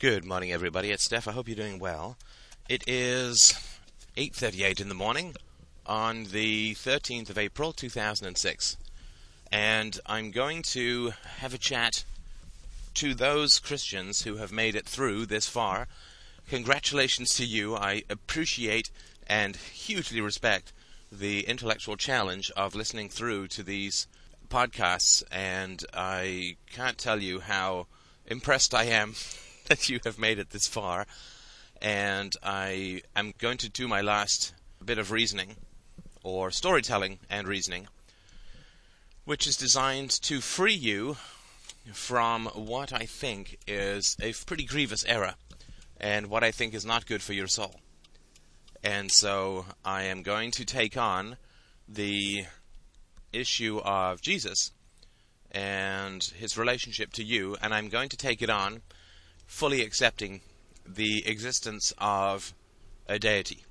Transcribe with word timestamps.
Good 0.00 0.24
morning, 0.24 0.50
everybody. 0.50 0.92
It's 0.92 1.04
Steph. 1.04 1.28
I 1.28 1.32
hope 1.32 1.46
you're 1.46 1.54
doing 1.54 1.78
well. 1.78 2.16
It 2.70 2.82
is 2.86 3.52
8:38 4.16 4.80
in 4.80 4.88
the 4.88 4.94
morning 4.94 5.36
on 5.84 6.24
the 6.24 6.74
13th 6.76 7.28
of 7.28 7.36
April, 7.36 7.74
2006, 7.74 8.78
and 9.52 10.00
I'm 10.06 10.30
going 10.30 10.62
to 10.72 11.12
have 11.40 11.52
a 11.52 11.58
chat 11.58 12.04
to 12.94 13.12
those 13.12 13.58
Christians 13.58 14.22
who 14.22 14.36
have 14.36 14.50
made 14.50 14.74
it 14.74 14.86
through 14.86 15.26
this 15.26 15.46
far. 15.46 15.86
Congratulations 16.48 17.34
to 17.34 17.44
you. 17.44 17.76
I 17.76 18.02
appreciate 18.08 18.88
and 19.26 19.54
hugely 19.54 20.22
respect 20.22 20.72
the 21.12 21.46
intellectual 21.46 21.98
challenge 21.98 22.50
of 22.52 22.74
listening 22.74 23.10
through 23.10 23.48
to 23.48 23.62
these 23.62 24.06
podcasts, 24.48 25.22
and 25.30 25.84
I 25.92 26.56
can't 26.72 26.96
tell 26.96 27.20
you 27.20 27.40
how 27.40 27.86
impressed 28.24 28.72
I 28.72 28.84
am 28.84 29.14
that 29.80 29.88
you 29.88 30.00
have 30.04 30.18
made 30.18 30.40
it 30.40 30.50
this 30.50 30.66
far. 30.66 31.06
And 31.80 32.32
I 32.42 33.02
am 33.14 33.32
going 33.38 33.56
to 33.58 33.68
do 33.68 33.86
my 33.86 34.00
last 34.00 34.52
bit 34.84 34.98
of 34.98 35.12
reasoning, 35.12 35.54
or 36.24 36.50
storytelling 36.50 37.20
and 37.30 37.46
reasoning, 37.46 37.86
which 39.24 39.46
is 39.46 39.56
designed 39.56 40.10
to 40.22 40.40
free 40.40 40.74
you 40.74 41.16
from 41.92 42.46
what 42.46 42.92
I 42.92 43.06
think 43.06 43.58
is 43.68 44.16
a 44.20 44.32
pretty 44.44 44.64
grievous 44.64 45.04
error, 45.04 45.34
and 46.00 46.26
what 46.26 46.42
I 46.42 46.50
think 46.50 46.74
is 46.74 46.84
not 46.84 47.06
good 47.06 47.22
for 47.22 47.32
your 47.32 47.46
soul. 47.46 47.76
And 48.82 49.12
so 49.12 49.66
I 49.84 50.02
am 50.02 50.22
going 50.22 50.50
to 50.52 50.64
take 50.64 50.96
on 50.96 51.36
the 51.88 52.44
issue 53.32 53.78
of 53.84 54.20
Jesus 54.20 54.72
and 55.52 56.24
his 56.24 56.58
relationship 56.58 57.12
to 57.12 57.22
you, 57.22 57.56
and 57.62 57.72
I'm 57.72 57.88
going 57.88 58.08
to 58.08 58.16
take 58.16 58.42
it 58.42 58.50
on 58.50 58.82
fully 59.50 59.82
accepting 59.82 60.40
the 60.86 61.26
existence 61.26 61.92
of 61.98 62.54
a 63.08 63.18
deity. 63.18 63.64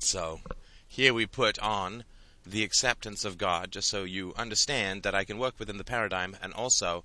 So, 0.00 0.40
here 0.86 1.14
we 1.14 1.26
put 1.26 1.58
on 1.60 2.04
the 2.44 2.64
acceptance 2.64 3.24
of 3.24 3.38
God, 3.38 3.70
just 3.70 3.88
so 3.88 4.02
you 4.02 4.34
understand 4.36 5.04
that 5.04 5.14
I 5.14 5.24
can 5.24 5.38
work 5.38 5.54
within 5.58 5.78
the 5.78 5.84
paradigm, 5.84 6.36
and 6.42 6.52
also 6.52 7.04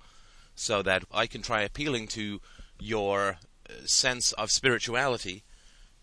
so 0.56 0.82
that 0.82 1.04
I 1.12 1.26
can 1.26 1.42
try 1.42 1.62
appealing 1.62 2.08
to 2.08 2.40
your 2.80 3.38
uh, 3.70 3.86
sense 3.86 4.32
of 4.32 4.50
spirituality 4.50 5.44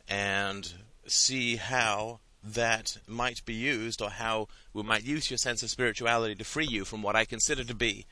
and 0.07 0.73
see 1.05 1.57
how 1.57 2.21
that 2.41 2.97
might 3.05 3.43
be 3.45 3.53
used, 3.53 4.01
or 4.01 4.09
how 4.09 4.47
we 4.73 4.83
might 4.83 5.03
use 5.03 5.29
your 5.29 5.37
sense 5.37 5.61
of 5.63 5.69
spirituality 5.69 6.33
to 6.33 6.45
free 6.45 6.65
you 6.65 6.85
from 6.85 7.03
what 7.03 7.17
I 7.17 7.25
consider 7.25 7.65
to 7.65 7.75
be 7.75 8.05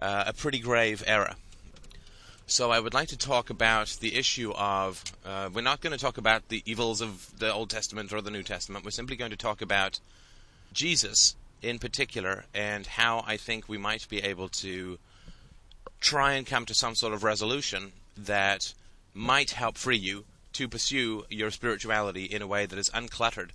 uh, 0.00 0.24
a 0.26 0.34
pretty 0.34 0.58
grave 0.58 1.02
error. 1.06 1.36
So 2.50 2.70
I 2.70 2.80
would 2.80 2.94
like 2.94 3.08
to 3.08 3.18
talk 3.18 3.50
about 3.50 3.98
the 4.00 4.16
issue 4.16 4.52
of. 4.56 5.04
Uh, 5.22 5.50
we're 5.52 5.60
not 5.60 5.82
going 5.82 5.92
to 5.92 5.98
talk 5.98 6.16
about 6.16 6.48
the 6.48 6.62
evils 6.64 7.02
of 7.02 7.38
the 7.38 7.52
Old 7.52 7.68
Testament 7.68 8.10
or 8.10 8.22
the 8.22 8.30
New 8.30 8.42
Testament. 8.42 8.86
We're 8.86 8.90
simply 8.90 9.16
going 9.16 9.32
to 9.32 9.36
talk 9.36 9.60
about 9.60 10.00
Jesus 10.72 11.36
in 11.60 11.78
particular 11.78 12.46
and 12.54 12.86
how 12.86 13.22
I 13.26 13.36
think 13.36 13.68
we 13.68 13.76
might 13.76 14.08
be 14.08 14.22
able 14.22 14.48
to 14.48 14.98
try 16.00 16.32
and 16.32 16.46
come 16.46 16.64
to 16.64 16.74
some 16.74 16.94
sort 16.94 17.12
of 17.12 17.22
resolution 17.22 17.92
that 18.16 18.72
might 19.12 19.50
help 19.50 19.76
free 19.76 19.98
you 19.98 20.24
to 20.54 20.68
pursue 20.68 21.26
your 21.28 21.50
spirituality 21.50 22.24
in 22.24 22.40
a 22.40 22.46
way 22.46 22.64
that 22.64 22.78
is 22.78 22.88
uncluttered 22.94 23.50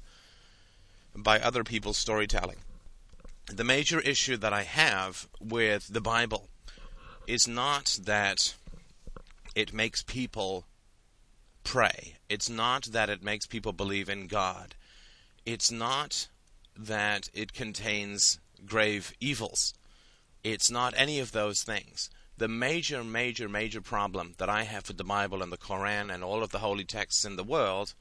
by 1.15 1.39
other 1.39 1.63
people's 1.63 1.97
storytelling. 1.97 2.57
The 3.47 3.63
major 3.63 3.99
issue 3.99 4.37
that 4.37 4.53
I 4.53 4.61
have 4.61 5.27
with 5.41 5.87
the 5.87 6.01
Bible 6.01 6.47
is 7.25 7.47
not 7.47 7.97
that 8.03 8.53
it 9.55 9.73
makes 9.73 10.03
people 10.03 10.65
pray. 11.63 12.15
It's 12.29 12.49
not 12.49 12.83
that 12.85 13.09
it 13.09 13.23
makes 13.23 13.45
people 13.45 13.73
believe 13.73 14.09
in 14.09 14.27
God. 14.27 14.75
It's 15.45 15.71
not 15.71 16.27
that 16.77 17.29
it 17.33 17.53
contains 17.53 18.39
grave 18.65 19.13
evils. 19.19 19.73
It's 20.43 20.71
not 20.71 20.93
any 20.97 21.19
of 21.19 21.31
those 21.31 21.63
things. 21.63 22.09
The 22.37 22.47
major, 22.47 23.03
major, 23.03 23.47
major 23.47 23.81
problem 23.81 24.33
that 24.37 24.49
I 24.49 24.63
have 24.63 24.87
with 24.87 24.97
the 24.97 25.03
Bible 25.03 25.43
and 25.43 25.51
the 25.51 25.57
Koran 25.57 26.09
and 26.09 26.23
all 26.23 26.43
of 26.43 26.49
the 26.49 26.59
holy 26.59 26.83
texts 26.83 27.23
in 27.23 27.35
the 27.35 27.43
world 27.43 27.93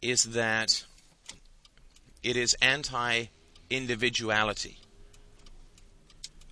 is 0.00 0.24
that 0.24 0.84
it 2.22 2.36
is 2.36 2.56
anti 2.62 3.26
individuality. 3.68 4.78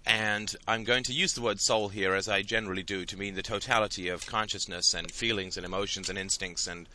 And 0.09 0.57
I'm 0.67 0.85
going 0.85 1.03
to 1.05 1.13
use 1.13 1.35
the 1.35 1.43
word 1.43 1.61
soul 1.61 1.91
here, 1.91 2.15
as 2.15 2.31
I 2.31 2.41
generally 2.41 2.83
do, 2.83 3.05
to 3.05 3.19
mean 3.19 3.35
the 3.35 3.43
totality 3.43 4.09
of 4.09 4.27
consciousness 4.27 4.95
and 4.95 5.13
feelings 5.13 5.59
and 5.59 5.67
emotions 5.67 6.09
and 6.09 6.19
instincts 6.19 6.67
and 6.67 6.89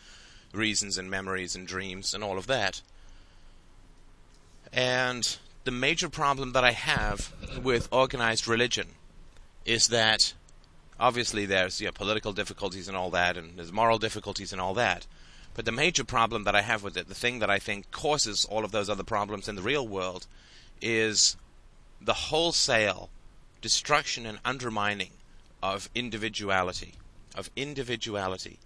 reasons 0.52 0.98
and 0.98 1.12
memories 1.12 1.56
and 1.56 1.68
dreams 1.68 2.16
and 2.16 2.24
all 2.24 2.40
of 2.40 2.48
that. 2.48 2.82
And 4.74 5.38
the 5.64 5.72
major 5.72 6.10
problem 6.10 6.54
that 6.54 6.64
I 6.64 6.72
have 6.72 7.32
with 7.62 7.88
organized 7.92 8.48
religion 8.48 8.88
is 9.64 9.90
that 9.90 10.34
obviously 11.00 11.46
there's 11.46 11.80
you 11.80 11.86
know, 11.86 11.92
political 11.92 12.34
difficulties 12.34 12.88
and 12.88 12.98
all 12.98 13.12
that, 13.12 13.38
and 13.38 13.58
there's 13.58 13.72
moral 13.72 14.00
difficulties 14.00 14.52
and 14.52 14.60
all 14.60 14.74
that. 14.74 15.06
But 15.54 15.66
the 15.66 15.72
major 15.72 16.04
problem 16.04 16.46
that 16.46 16.56
I 16.56 16.62
have 16.64 16.82
with 16.82 16.98
it, 16.98 17.08
the 17.08 17.14
thing 17.14 17.38
that 17.40 17.50
I 17.52 17.60
think 17.60 17.92
causes 17.92 18.44
all 18.46 18.66
of 18.66 18.72
those 18.72 18.90
other 18.90 19.04
problems 19.04 19.48
in 19.48 19.56
the 19.56 19.62
real 19.62 19.88
world, 19.88 20.26
is 20.82 21.38
the 22.04 22.14
wholesale 22.14 23.10
destruction 23.62 24.26
and 24.26 24.40
undermining 24.44 25.12
of 25.62 25.90
individuality, 25.96 26.96
of 27.36 27.50
individuality. 27.56 28.60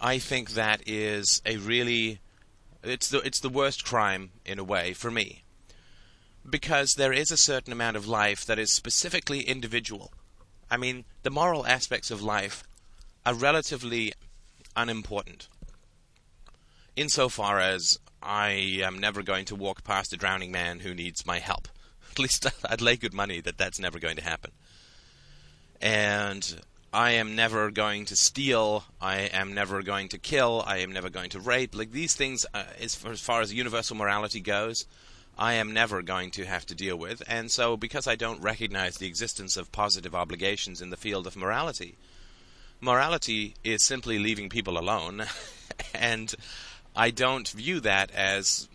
I 0.00 0.18
think 0.18 0.50
that 0.50 0.82
is 0.86 1.42
a 1.44 1.56
really 1.56 2.20
it's 2.84 3.08
the 3.08 3.18
it's 3.20 3.40
the 3.40 3.48
worst 3.48 3.84
crime 3.84 4.30
in 4.44 4.58
a 4.58 4.64
way 4.64 4.92
for 4.92 5.10
me. 5.10 5.42
Because 6.48 6.94
there 6.94 7.12
is 7.12 7.30
a 7.30 7.36
certain 7.36 7.72
amount 7.72 7.96
of 7.96 8.06
life 8.06 8.46
that 8.46 8.58
is 8.58 8.72
specifically 8.72 9.40
individual. 9.40 10.12
I 10.70 10.76
mean, 10.76 11.04
the 11.22 11.30
moral 11.30 11.66
aspects 11.66 12.10
of 12.10 12.22
life 12.22 12.62
are 13.26 13.34
relatively 13.34 14.14
unimportant. 14.76 15.48
Insofar 16.94 17.58
as 17.58 17.98
I 18.22 18.80
am 18.82 18.98
never 18.98 19.22
going 19.22 19.44
to 19.46 19.56
walk 19.56 19.82
past 19.82 20.12
a 20.12 20.16
drowning 20.16 20.52
man 20.52 20.80
who 20.80 20.94
needs 20.94 21.26
my 21.26 21.38
help 21.40 21.68
at 22.18 22.22
least 22.22 22.46
I'd 22.68 22.80
lay 22.80 22.96
good 22.96 23.14
money 23.14 23.40
that 23.40 23.58
that's 23.58 23.78
never 23.78 23.98
going 23.98 24.16
to 24.16 24.24
happen. 24.24 24.50
And 25.80 26.60
I 26.92 27.12
am 27.12 27.36
never 27.36 27.70
going 27.70 28.06
to 28.06 28.16
steal. 28.16 28.84
I 29.00 29.20
am 29.20 29.54
never 29.54 29.82
going 29.82 30.08
to 30.08 30.18
kill. 30.18 30.64
I 30.66 30.78
am 30.78 30.92
never 30.92 31.10
going 31.10 31.30
to 31.30 31.40
rape. 31.40 31.74
Like 31.74 31.92
these 31.92 32.14
things, 32.14 32.44
uh, 32.52 32.64
as, 32.80 32.94
far, 32.94 33.12
as 33.12 33.20
far 33.20 33.40
as 33.40 33.52
universal 33.52 33.96
morality 33.96 34.40
goes, 34.40 34.86
I 35.38 35.54
am 35.54 35.72
never 35.72 36.02
going 36.02 36.32
to 36.32 36.44
have 36.44 36.66
to 36.66 36.74
deal 36.74 36.96
with. 36.96 37.22
And 37.28 37.50
so, 37.50 37.76
because 37.76 38.08
I 38.08 38.16
don't 38.16 38.42
recognize 38.42 38.96
the 38.96 39.06
existence 39.06 39.56
of 39.56 39.70
positive 39.70 40.14
obligations 40.14 40.80
in 40.80 40.90
the 40.90 40.96
field 40.96 41.26
of 41.28 41.36
morality, 41.36 41.96
morality 42.80 43.54
is 43.62 43.84
simply 43.84 44.18
leaving 44.18 44.48
people 44.48 44.78
alone. 44.78 45.24
and 45.94 46.34
I 46.96 47.10
don't 47.10 47.48
view 47.48 47.78
that 47.80 48.10
as 48.10 48.68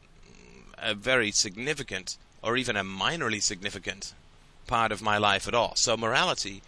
a 0.78 0.94
very 0.94 1.32
significant 1.32 2.18
or 2.44 2.58
even 2.58 2.76
a 2.76 2.84
minorly 2.84 3.42
significant 3.42 4.14
part 4.68 4.92
of 4.92 5.02
my 5.02 5.18
life 5.18 5.48
at 5.48 5.54
all. 5.54 5.76
So 5.76 5.96
morality 5.96 6.62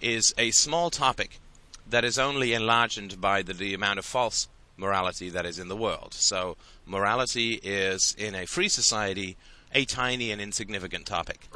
is 0.00 0.34
a 0.38 0.50
small 0.52 0.90
topic 0.90 1.40
that 1.88 2.04
is 2.04 2.18
only 2.18 2.52
enlarged 2.52 3.20
by 3.20 3.42
the, 3.42 3.52
the 3.52 3.74
amount 3.74 3.98
of 3.98 4.04
false 4.04 4.48
morality 4.76 5.28
that 5.30 5.46
is 5.46 5.58
in 5.58 5.68
the 5.68 5.76
world. 5.76 6.14
So 6.14 6.56
morality 6.84 7.60
is 7.62 8.14
in 8.18 8.34
a 8.34 8.46
free 8.46 8.68
society 8.68 9.36
a 9.74 9.84
tiny 9.84 10.30
and 10.30 10.40
insignificant 10.40 11.06
topic. 11.06 11.48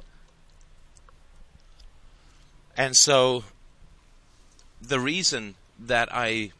And 2.77 2.97
so 2.97 3.45
the 4.81 5.01
reason 5.01 5.55
that 5.79 6.09
I 6.13 6.53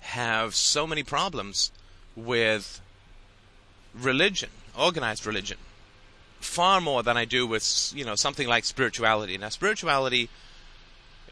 have 0.00 0.54
so 0.54 0.86
many 0.86 1.02
problems 1.02 1.70
with 2.16 2.80
religion, 3.94 4.50
organized 4.76 5.26
religion, 5.26 5.58
far 6.44 6.80
more 6.80 7.02
than 7.02 7.16
I 7.16 7.24
do 7.24 7.46
with 7.46 7.92
you 7.94 8.04
know 8.04 8.14
something 8.16 8.48
like 8.48 8.64
spirituality. 8.64 9.38
Now, 9.38 9.48
spirituality 9.48 10.28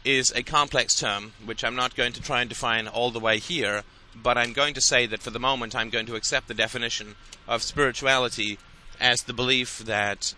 is 0.03 0.31
a 0.31 0.43
complex 0.43 0.95
term, 0.95 1.33
which 1.45 1.63
I'm 1.63 1.75
not 1.75 1.95
going 1.95 2.13
to 2.13 2.21
try 2.21 2.41
and 2.41 2.49
define 2.49 2.87
all 2.87 3.11
the 3.11 3.19
way 3.19 3.37
here, 3.37 3.83
but 4.15 4.37
I'm 4.37 4.53
going 4.53 4.73
to 4.73 4.81
say 4.81 5.05
that 5.05 5.21
for 5.21 5.29
the 5.29 5.39
moment 5.39 5.75
I'm 5.75 5.89
going 5.89 6.07
to 6.07 6.15
accept 6.15 6.47
the 6.47 6.53
definition 6.53 7.15
of 7.47 7.61
spirituality 7.61 8.57
as 8.99 9.23
the 9.23 9.33
belief 9.33 9.79
that 9.79 10.33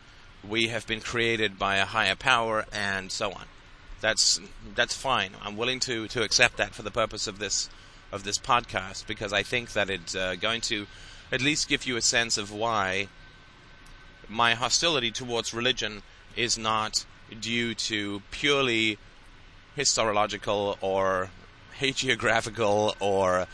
we 0.47 0.67
have 0.67 0.85
been 0.85 0.99
created 0.99 1.57
by 1.57 1.77
a 1.77 1.85
higher 1.85 2.15
power 2.15 2.65
and 2.73 3.11
so 3.11 3.31
on. 3.31 3.45
That's 4.01 4.41
that's 4.75 4.95
fine. 4.95 5.31
I'm 5.41 5.55
willing 5.55 5.79
to, 5.81 6.07
to 6.09 6.23
accept 6.23 6.57
that 6.57 6.75
for 6.75 6.81
the 6.81 6.91
purpose 6.91 7.25
of 7.27 7.39
this 7.39 7.69
of 8.11 8.23
this 8.23 8.37
podcast 8.37 9.07
because 9.07 9.33
I 9.33 9.43
think 9.43 9.73
that 9.73 9.89
it's 9.89 10.13
uh, 10.13 10.35
going 10.35 10.61
to 10.61 10.85
at 11.31 11.41
least 11.41 11.69
give 11.69 11.85
you 11.85 11.95
a 11.97 12.01
sense 12.01 12.37
of 12.37 12.51
why 12.51 13.07
my 14.29 14.53
hostility 14.53 15.11
towards 15.11 15.53
religion 15.53 16.01
is 16.35 16.57
not 16.57 17.05
due 17.39 17.73
to 17.73 18.21
purely 18.31 18.97
historiological 19.77 20.77
or 20.81 21.29
hagiographical 21.79 22.95
or 22.99 23.47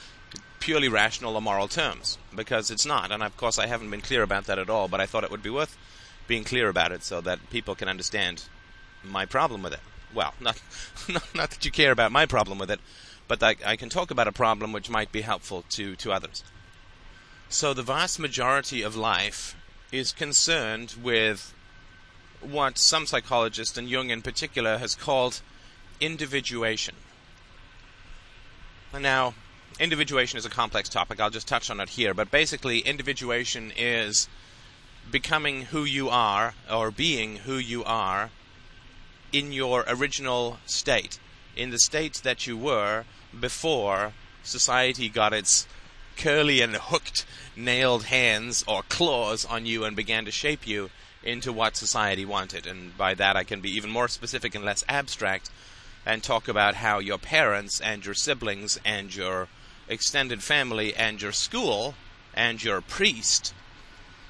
purely 0.59 0.89
rational 0.89 1.35
or 1.35 1.41
moral 1.41 1.67
terms 1.67 2.17
because 2.35 2.69
it's 2.69 2.85
not. 2.85 3.11
And 3.11 3.23
of 3.23 3.35
course, 3.37 3.57
I 3.57 3.67
haven't 3.67 3.89
been 3.89 4.01
clear 4.01 4.23
about 4.23 4.45
that 4.45 4.59
at 4.59 4.69
all, 4.69 4.87
but 4.87 4.99
I 4.99 5.05
thought 5.05 5.23
it 5.23 5.31
would 5.31 5.43
be 5.43 5.49
worth 5.49 5.77
being 6.27 6.43
clear 6.43 6.69
about 6.69 6.91
it 6.91 7.03
so 7.03 7.21
that 7.21 7.49
people 7.49 7.75
can 7.75 7.87
understand 7.87 8.43
my 9.03 9.25
problem 9.25 9.63
with 9.63 9.73
it. 9.73 9.79
Well, 10.13 10.33
not, 10.39 10.61
not 11.33 11.51
that 11.51 11.65
you 11.65 11.71
care 11.71 11.91
about 11.91 12.11
my 12.11 12.25
problem 12.25 12.59
with 12.59 12.69
it, 12.69 12.79
but 13.27 13.41
I, 13.41 13.55
I 13.65 13.75
can 13.75 13.89
talk 13.89 14.11
about 14.11 14.27
a 14.27 14.31
problem 14.31 14.71
which 14.71 14.89
might 14.89 15.11
be 15.11 15.21
helpful 15.21 15.63
to, 15.69 15.95
to 15.97 16.11
others. 16.11 16.43
So, 17.47 17.73
the 17.73 17.83
vast 17.83 18.19
majority 18.19 18.83
of 18.83 18.95
life 18.95 19.55
is 19.91 20.11
concerned 20.11 20.95
with 21.01 21.53
what 22.41 22.77
some 22.77 23.05
psychologists, 23.05 23.77
and 23.77 23.89
Jung 23.89 24.09
in 24.09 24.21
particular, 24.21 24.77
has 24.77 24.95
called 24.95 25.41
individuation. 25.99 26.95
Now, 28.97 29.33
individuation 29.79 30.37
is 30.37 30.45
a 30.45 30.49
complex 30.49 30.89
topic. 30.89 31.19
I'll 31.19 31.29
just 31.29 31.47
touch 31.47 31.69
on 31.69 31.79
it 31.79 31.89
here. 31.89 32.13
But 32.13 32.31
basically, 32.31 32.79
individuation 32.79 33.71
is 33.77 34.27
becoming 35.11 35.63
who 35.63 35.83
you 35.83 36.09
are, 36.09 36.53
or 36.71 36.91
being 36.91 37.37
who 37.37 37.55
you 37.55 37.83
are, 37.83 38.29
in 39.31 39.51
your 39.51 39.83
original 39.87 40.59
state, 40.65 41.19
in 41.55 41.69
the 41.71 41.79
state 41.79 42.21
that 42.23 42.47
you 42.47 42.57
were 42.57 43.05
before 43.37 44.13
society 44.43 45.09
got 45.09 45.33
its 45.33 45.67
curly 46.19 46.59
and 46.59 46.75
hooked 46.75 47.25
nailed 47.55 48.03
hands 48.03 48.63
or 48.67 48.83
claws 48.83 49.45
on 49.45 49.65
you 49.65 49.85
and 49.85 49.95
began 49.95 50.25
to 50.25 50.31
shape 50.31 50.67
you 50.67 50.89
into 51.23 51.51
what 51.53 51.77
society 51.77 52.25
wanted. 52.25 52.67
And 52.67 52.95
by 52.97 53.13
that, 53.15 53.37
I 53.37 53.45
can 53.45 53.61
be 53.61 53.71
even 53.71 53.89
more 53.89 54.09
specific 54.09 54.53
and 54.53 54.65
less 54.65 54.83
abstract 54.89 55.49
and 56.05 56.21
talk 56.21 56.47
about 56.47 56.75
how 56.75 56.99
your 56.99 57.17
parents 57.17 57.79
and 57.79 58.05
your 58.05 58.13
siblings 58.13 58.77
and 58.83 59.15
your 59.15 59.47
extended 59.87 60.43
family 60.43 60.93
and 60.93 61.21
your 61.21 61.31
school 61.31 61.95
and 62.33 62.61
your 62.61 62.81
priest 62.81 63.53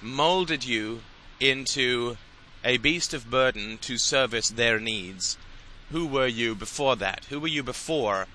molded 0.01 0.63
you 0.63 1.01
into 1.39 2.17
a 2.63 2.77
beast 2.77 3.13
of 3.13 3.31
burden 3.31 3.77
to 3.79 3.97
service 3.97 4.49
their 4.49 4.79
needs. 4.79 5.37
Who 5.91 6.05
were 6.05 6.27
you 6.27 6.53
before 6.53 6.95
that? 6.97 7.25
Who 7.29 7.39
were 7.39 7.47
you 7.47 7.63
before 7.63 8.27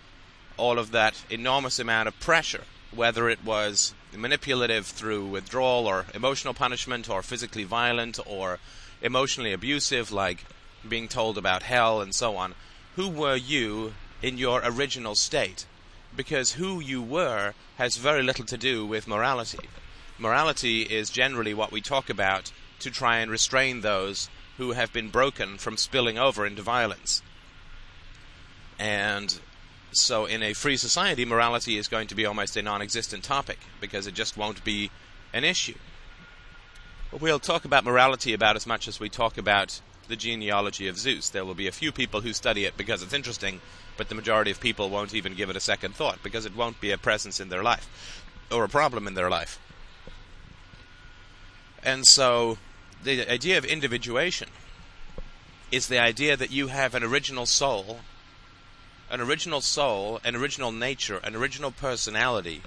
all 0.57 0.79
of 0.79 0.91
that 0.91 1.23
enormous 1.31 1.79
amount 1.79 2.09
of 2.09 2.19
pressure? 2.19 2.65
Whether 2.95 3.29
it 3.29 3.45
was 3.45 3.95
manipulative 4.15 4.87
through 4.87 5.27
withdrawal 5.27 5.87
or 5.87 6.07
emotional 6.15 6.55
punishment 6.55 7.11
or 7.11 7.23
physically 7.23 7.65
violent 7.65 8.19
or 8.27 8.59
emotionally 9.03 9.53
abusive, 9.53 10.13
like 10.13 10.45
being 10.89 11.09
told 11.09 11.37
about 11.37 11.63
hell 11.63 12.01
and 12.01 12.15
so 12.15 12.37
on. 12.37 12.55
Who 12.97 13.09
were 13.09 13.37
you 13.37 13.95
in 14.23 14.39
your 14.39 14.61
original 14.65 15.15
state? 15.15 15.67
Because 16.17 16.53
who 16.53 16.81
you 16.81 17.03
were 17.03 17.55
has 17.77 17.97
very 17.97 18.23
little 18.23 18.45
to 18.47 18.57
do 18.57 18.87
with 18.87 19.09
morality. 19.09 19.69
Morality 20.19 20.83
is 20.83 21.11
generally 21.11 21.55
what 21.55 21.73
we 21.73 21.81
talk 21.81 22.09
about 22.09 22.53
to 22.79 22.91
try 22.91 23.19
and 23.19 23.31
restrain 23.31 23.81
those 23.81 24.29
who 24.59 24.73
have 24.73 24.93
been 24.93 25.09
broken 25.09 25.59
from 25.59 25.77
spilling 25.77 26.19
over 26.19 26.47
into 26.47 26.63
violence. 26.63 27.23
And 28.79 29.41
so, 29.97 30.27
in 30.27 30.43
a 30.43 30.53
free 30.53 30.77
society, 30.77 31.25
morality 31.25 31.79
is 31.79 31.89
going 31.89 32.09
to 32.09 32.15
be 32.15 32.27
almost 32.27 32.57
a 32.57 32.63
non 32.63 32.83
existent 32.83 33.25
topic 33.25 33.59
because 33.81 34.07
it 34.07 34.15
just 34.15 34.37
won't 34.37 34.65
be 34.65 34.91
an 35.33 35.45
issue. 35.45 35.75
We'll 37.21 37.39
talk 37.39 37.65
about 37.65 37.85
morality 37.85 38.33
about 38.33 38.57
as 38.57 38.67
much 38.67 38.89
as 38.89 38.99
we 38.99 39.09
talk 39.09 39.39
about 39.39 39.81
the 40.09 40.17
genealogy 40.17 40.89
of 40.89 40.99
Zeus. 40.99 41.29
There 41.31 41.45
will 41.45 41.55
be 41.55 41.69
a 41.69 41.73
few 41.73 41.93
people 41.93 42.21
who 42.21 42.33
study 42.33 42.65
it 42.65 42.77
because 42.77 43.03
it's 43.03 43.13
interesting, 43.13 43.61
but 43.97 44.09
the 44.09 44.15
majority 44.15 44.51
of 44.51 44.61
people 44.61 44.91
won't 44.91 45.15
even 45.15 45.35
give 45.35 45.51
it 45.51 45.57
a 45.57 45.61
second 45.61 45.95
thought 45.95 46.23
because 46.23 46.47
it 46.47 46.57
won't 46.57 46.81
be 46.81 46.91
a 46.91 46.99
presence 46.99 47.41
in 47.41 47.49
their 47.49 47.63
life 47.63 48.23
or 48.51 48.65
a 48.65 48.69
problem 48.69 49.07
in 49.07 49.15
their 49.15 49.31
life. 49.31 49.59
And 51.83 52.07
so, 52.07 52.59
the 53.03 53.31
idea 53.31 53.59
of 53.59 53.65
individuation 53.65 54.49
is 55.71 55.89
the 55.89 55.99
idea 55.99 56.37
that 56.37 56.51
you 56.51 56.69
have 56.69 56.95
an 56.95 57.03
original 57.03 57.47
soul 57.47 58.01
an 59.15 59.21
original 59.21 59.61
soul, 59.61 60.21
an 60.25 60.35
original 60.35 60.73
nature, 60.73 61.19
an 61.23 61.37
original 61.37 61.71
personality 61.71 62.61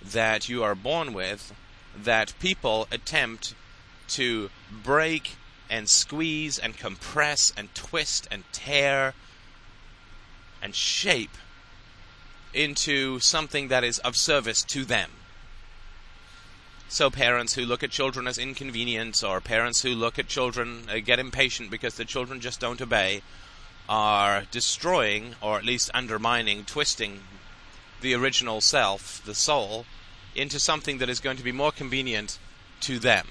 that 0.00 0.48
you 0.48 0.62
are 0.62 0.76
born 0.76 1.12
with 1.12 1.52
that 1.96 2.32
people 2.38 2.86
attempt 2.92 3.54
to 4.06 4.50
break 4.70 5.34
and 5.68 5.88
squeeze 5.88 6.60
and 6.60 6.78
compress 6.78 7.52
and 7.56 7.74
twist 7.74 8.28
and 8.30 8.44
tear 8.52 9.14
and 10.62 10.76
shape 10.76 11.36
into 12.54 13.18
something 13.18 13.66
that 13.66 13.82
is 13.82 13.98
of 13.98 14.14
service 14.14 14.62
to 14.62 14.84
them. 14.84 15.10
So, 16.88 17.10
parents 17.10 17.54
who 17.54 17.66
look 17.66 17.82
at 17.82 17.90
children 17.90 18.28
as 18.28 18.38
inconvenient, 18.38 19.24
or 19.24 19.40
parents 19.40 19.82
who 19.82 19.90
look 19.90 20.20
at 20.20 20.28
children, 20.28 20.86
uh, 20.88 21.00
get 21.04 21.18
impatient 21.18 21.68
because 21.68 21.96
the 21.96 22.04
children 22.04 22.40
just 22.40 22.60
don't 22.60 22.80
obey, 22.80 23.22
are 23.90 24.44
destroying, 24.52 25.34
or 25.42 25.58
at 25.58 25.64
least 25.64 25.90
undermining, 25.92 26.64
twisting 26.64 27.20
the 28.00 28.14
original 28.14 28.60
self, 28.60 29.20
the 29.26 29.34
soul, 29.34 29.84
into 30.34 30.60
something 30.60 30.98
that 30.98 31.08
is 31.08 31.18
going 31.18 31.36
to 31.36 31.42
be 31.42 31.50
more 31.50 31.72
convenient 31.72 32.38
to 32.80 33.00
them. 33.00 33.26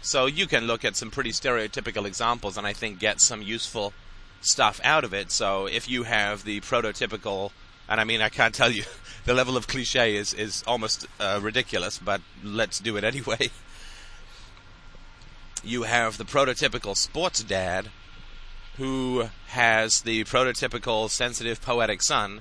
So 0.00 0.26
you 0.26 0.46
can 0.46 0.68
look 0.68 0.84
at 0.84 0.94
some 0.94 1.10
pretty 1.10 1.32
stereotypical 1.32 2.06
examples 2.06 2.56
and 2.56 2.64
I 2.64 2.72
think 2.72 3.00
get 3.00 3.20
some 3.20 3.42
useful 3.42 3.92
stuff 4.40 4.80
out 4.84 5.02
of 5.02 5.12
it. 5.12 5.32
So 5.32 5.66
if 5.66 5.90
you 5.90 6.04
have 6.04 6.44
the 6.44 6.60
prototypical, 6.60 7.50
and 7.88 8.00
I 8.00 8.04
mean, 8.04 8.22
I 8.22 8.28
can't 8.28 8.54
tell 8.54 8.70
you, 8.70 8.84
the 9.24 9.34
level 9.34 9.56
of 9.56 9.66
cliche 9.66 10.14
is, 10.14 10.32
is 10.32 10.62
almost 10.64 11.08
uh, 11.18 11.40
ridiculous, 11.42 11.98
but 11.98 12.20
let's 12.44 12.78
do 12.78 12.96
it 12.96 13.04
anyway. 13.04 13.50
You 15.64 15.82
have 15.82 16.16
the 16.16 16.24
prototypical 16.24 16.96
sports 16.96 17.42
dad 17.42 17.88
who 18.76 19.28
has 19.48 20.02
the 20.02 20.24
prototypical 20.24 21.08
sensitive 21.08 21.62
poetic 21.62 22.02
son 22.02 22.40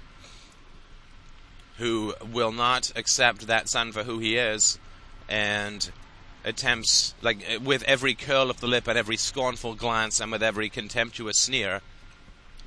who 1.77 2.13
will 2.31 2.51
not 2.51 2.91
accept 2.95 3.47
that 3.47 3.69
son 3.69 3.91
for 3.91 4.03
who 4.03 4.19
he 4.19 4.37
is 4.37 4.79
and 5.27 5.91
attempts 6.43 7.13
like 7.21 7.43
with 7.63 7.83
every 7.83 8.13
curl 8.13 8.49
of 8.49 8.59
the 8.59 8.67
lip 8.67 8.87
and 8.87 8.97
every 8.97 9.17
scornful 9.17 9.73
glance 9.73 10.19
and 10.19 10.31
with 10.31 10.43
every 10.43 10.69
contemptuous 10.69 11.39
sneer 11.39 11.81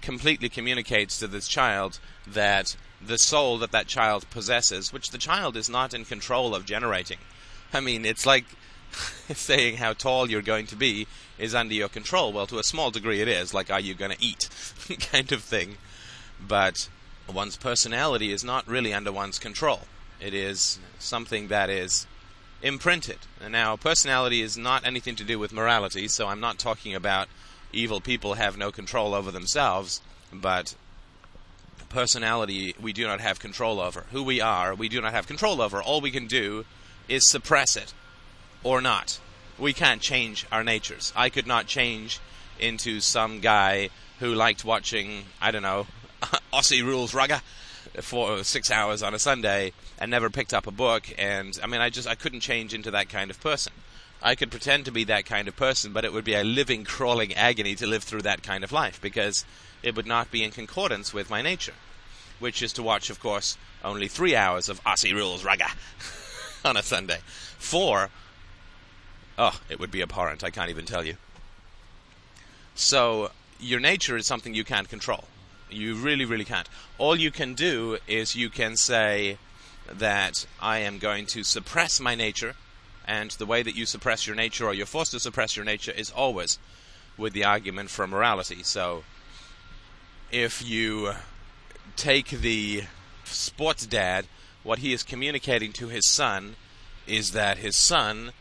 completely 0.00 0.48
communicates 0.48 1.18
to 1.18 1.26
this 1.26 1.46
child 1.46 1.98
that 2.26 2.76
the 3.00 3.18
soul 3.18 3.58
that 3.58 3.72
that 3.72 3.86
child 3.86 4.28
possesses 4.30 4.92
which 4.92 5.10
the 5.10 5.18
child 5.18 5.56
is 5.56 5.68
not 5.68 5.94
in 5.94 6.04
control 6.04 6.54
of 6.54 6.64
generating. 6.64 7.18
I 7.72 7.80
mean 7.80 8.04
it's 8.04 8.26
like 8.26 8.44
saying 9.34 9.76
how 9.76 9.92
tall 9.92 10.30
you're 10.30 10.42
going 10.42 10.66
to 10.66 10.76
be 10.76 11.06
is 11.38 11.54
under 11.54 11.74
your 11.74 11.88
control. 11.88 12.32
Well, 12.32 12.46
to 12.46 12.58
a 12.58 12.64
small 12.64 12.90
degree 12.90 13.20
it 13.20 13.28
is, 13.28 13.54
like 13.54 13.70
are 13.70 13.80
you 13.80 13.94
going 13.94 14.12
to 14.12 14.24
eat 14.24 14.48
kind 15.12 15.30
of 15.32 15.42
thing. 15.42 15.76
But 16.40 16.88
one's 17.32 17.56
personality 17.56 18.32
is 18.32 18.44
not 18.44 18.66
really 18.66 18.94
under 18.94 19.12
one's 19.12 19.38
control. 19.38 19.80
It 20.20 20.34
is 20.34 20.78
something 20.98 21.48
that 21.48 21.70
is 21.70 22.06
imprinted. 22.62 23.18
And 23.40 23.52
now, 23.52 23.76
personality 23.76 24.42
is 24.42 24.56
not 24.56 24.86
anything 24.86 25.16
to 25.16 25.24
do 25.24 25.38
with 25.38 25.52
morality, 25.52 26.08
so 26.08 26.28
I'm 26.28 26.40
not 26.40 26.58
talking 26.58 26.94
about 26.94 27.28
evil 27.72 28.00
people 28.00 28.34
have 28.34 28.56
no 28.56 28.72
control 28.72 29.14
over 29.14 29.30
themselves, 29.30 30.00
but 30.32 30.74
personality 31.88 32.74
we 32.80 32.92
do 32.92 33.06
not 33.06 33.20
have 33.20 33.38
control 33.38 33.80
over. 33.80 34.04
Who 34.12 34.22
we 34.22 34.40
are, 34.40 34.74
we 34.74 34.88
do 34.88 35.00
not 35.00 35.12
have 35.12 35.26
control 35.26 35.62
over. 35.62 35.82
All 35.82 36.00
we 36.00 36.10
can 36.10 36.26
do 36.26 36.64
is 37.08 37.28
suppress 37.28 37.76
it 37.76 37.94
or 38.68 38.82
not. 38.82 39.18
We 39.58 39.72
can't 39.72 40.02
change 40.02 40.46
our 40.52 40.62
natures. 40.62 41.10
I 41.16 41.30
could 41.30 41.46
not 41.46 41.66
change 41.66 42.20
into 42.60 43.00
some 43.00 43.40
guy 43.40 43.88
who 44.18 44.34
liked 44.34 44.62
watching, 44.62 45.24
I 45.40 45.50
don't 45.50 45.62
know, 45.62 45.86
Aussie 46.52 46.84
Rules 46.84 47.14
Rugger 47.14 47.40
for 48.02 48.44
six 48.44 48.70
hours 48.70 49.02
on 49.02 49.14
a 49.14 49.18
Sunday 49.18 49.72
and 49.98 50.10
never 50.10 50.28
picked 50.28 50.52
up 50.52 50.66
a 50.66 50.70
book. 50.70 51.10
And 51.16 51.58
I 51.62 51.66
mean, 51.66 51.80
I 51.80 51.88
just 51.88 52.06
I 52.06 52.14
couldn't 52.14 52.40
change 52.40 52.74
into 52.74 52.90
that 52.90 53.08
kind 53.08 53.30
of 53.30 53.40
person. 53.40 53.72
I 54.22 54.34
could 54.34 54.50
pretend 54.50 54.84
to 54.84 54.90
be 54.90 55.04
that 55.04 55.24
kind 55.24 55.48
of 55.48 55.56
person, 55.56 55.94
but 55.94 56.04
it 56.04 56.12
would 56.12 56.24
be 56.24 56.34
a 56.34 56.44
living, 56.44 56.84
crawling 56.84 57.32
agony 57.34 57.74
to 57.76 57.86
live 57.86 58.02
through 58.02 58.22
that 58.22 58.42
kind 58.42 58.64
of 58.64 58.72
life 58.72 59.00
because 59.00 59.46
it 59.82 59.96
would 59.96 60.06
not 60.06 60.30
be 60.30 60.44
in 60.44 60.50
concordance 60.50 61.14
with 61.14 61.30
my 61.30 61.40
nature, 61.40 61.74
which 62.38 62.60
is 62.60 62.74
to 62.74 62.82
watch, 62.82 63.08
of 63.08 63.18
course, 63.18 63.56
only 63.82 64.08
three 64.08 64.36
hours 64.36 64.68
of 64.68 64.84
Aussie 64.84 65.14
Rules 65.14 65.42
Rugger 65.42 65.72
on 66.66 66.76
a 66.76 66.82
Sunday. 66.82 67.20
Four 67.58 68.10
Oh, 69.38 69.60
it 69.68 69.78
would 69.78 69.92
be 69.92 70.02
abhorrent. 70.02 70.42
I 70.42 70.50
can't 70.50 70.68
even 70.68 70.84
tell 70.84 71.06
you. 71.06 71.14
So, 72.74 73.30
your 73.60 73.78
nature 73.78 74.16
is 74.16 74.26
something 74.26 74.52
you 74.52 74.64
can't 74.64 74.88
control. 74.88 75.24
You 75.70 75.94
really, 75.94 76.24
really 76.24 76.44
can't. 76.44 76.68
All 76.98 77.14
you 77.14 77.30
can 77.30 77.54
do 77.54 77.98
is 78.08 78.34
you 78.34 78.50
can 78.50 78.76
say 78.76 79.38
that 79.88 80.44
I 80.60 80.78
am 80.78 80.98
going 80.98 81.26
to 81.26 81.44
suppress 81.44 82.00
my 82.00 82.16
nature, 82.16 82.54
and 83.06 83.30
the 83.30 83.46
way 83.46 83.62
that 83.62 83.76
you 83.76 83.86
suppress 83.86 84.26
your 84.26 84.34
nature 84.34 84.66
or 84.66 84.74
you're 84.74 84.86
forced 84.86 85.12
to 85.12 85.20
suppress 85.20 85.54
your 85.56 85.64
nature 85.64 85.92
is 85.92 86.10
always 86.10 86.58
with 87.16 87.32
the 87.32 87.44
argument 87.44 87.90
for 87.90 88.06
morality. 88.08 88.62
So, 88.64 89.04
if 90.32 90.66
you 90.66 91.12
take 91.96 92.30
the 92.30 92.84
sports 93.24 93.86
dad, 93.86 94.26
what 94.64 94.80
he 94.80 94.92
is 94.92 95.02
communicating 95.02 95.72
to 95.74 95.88
his 95.88 96.08
son 96.08 96.56
is 97.06 97.30
that 97.32 97.58
his 97.58 97.76
son 97.76 98.32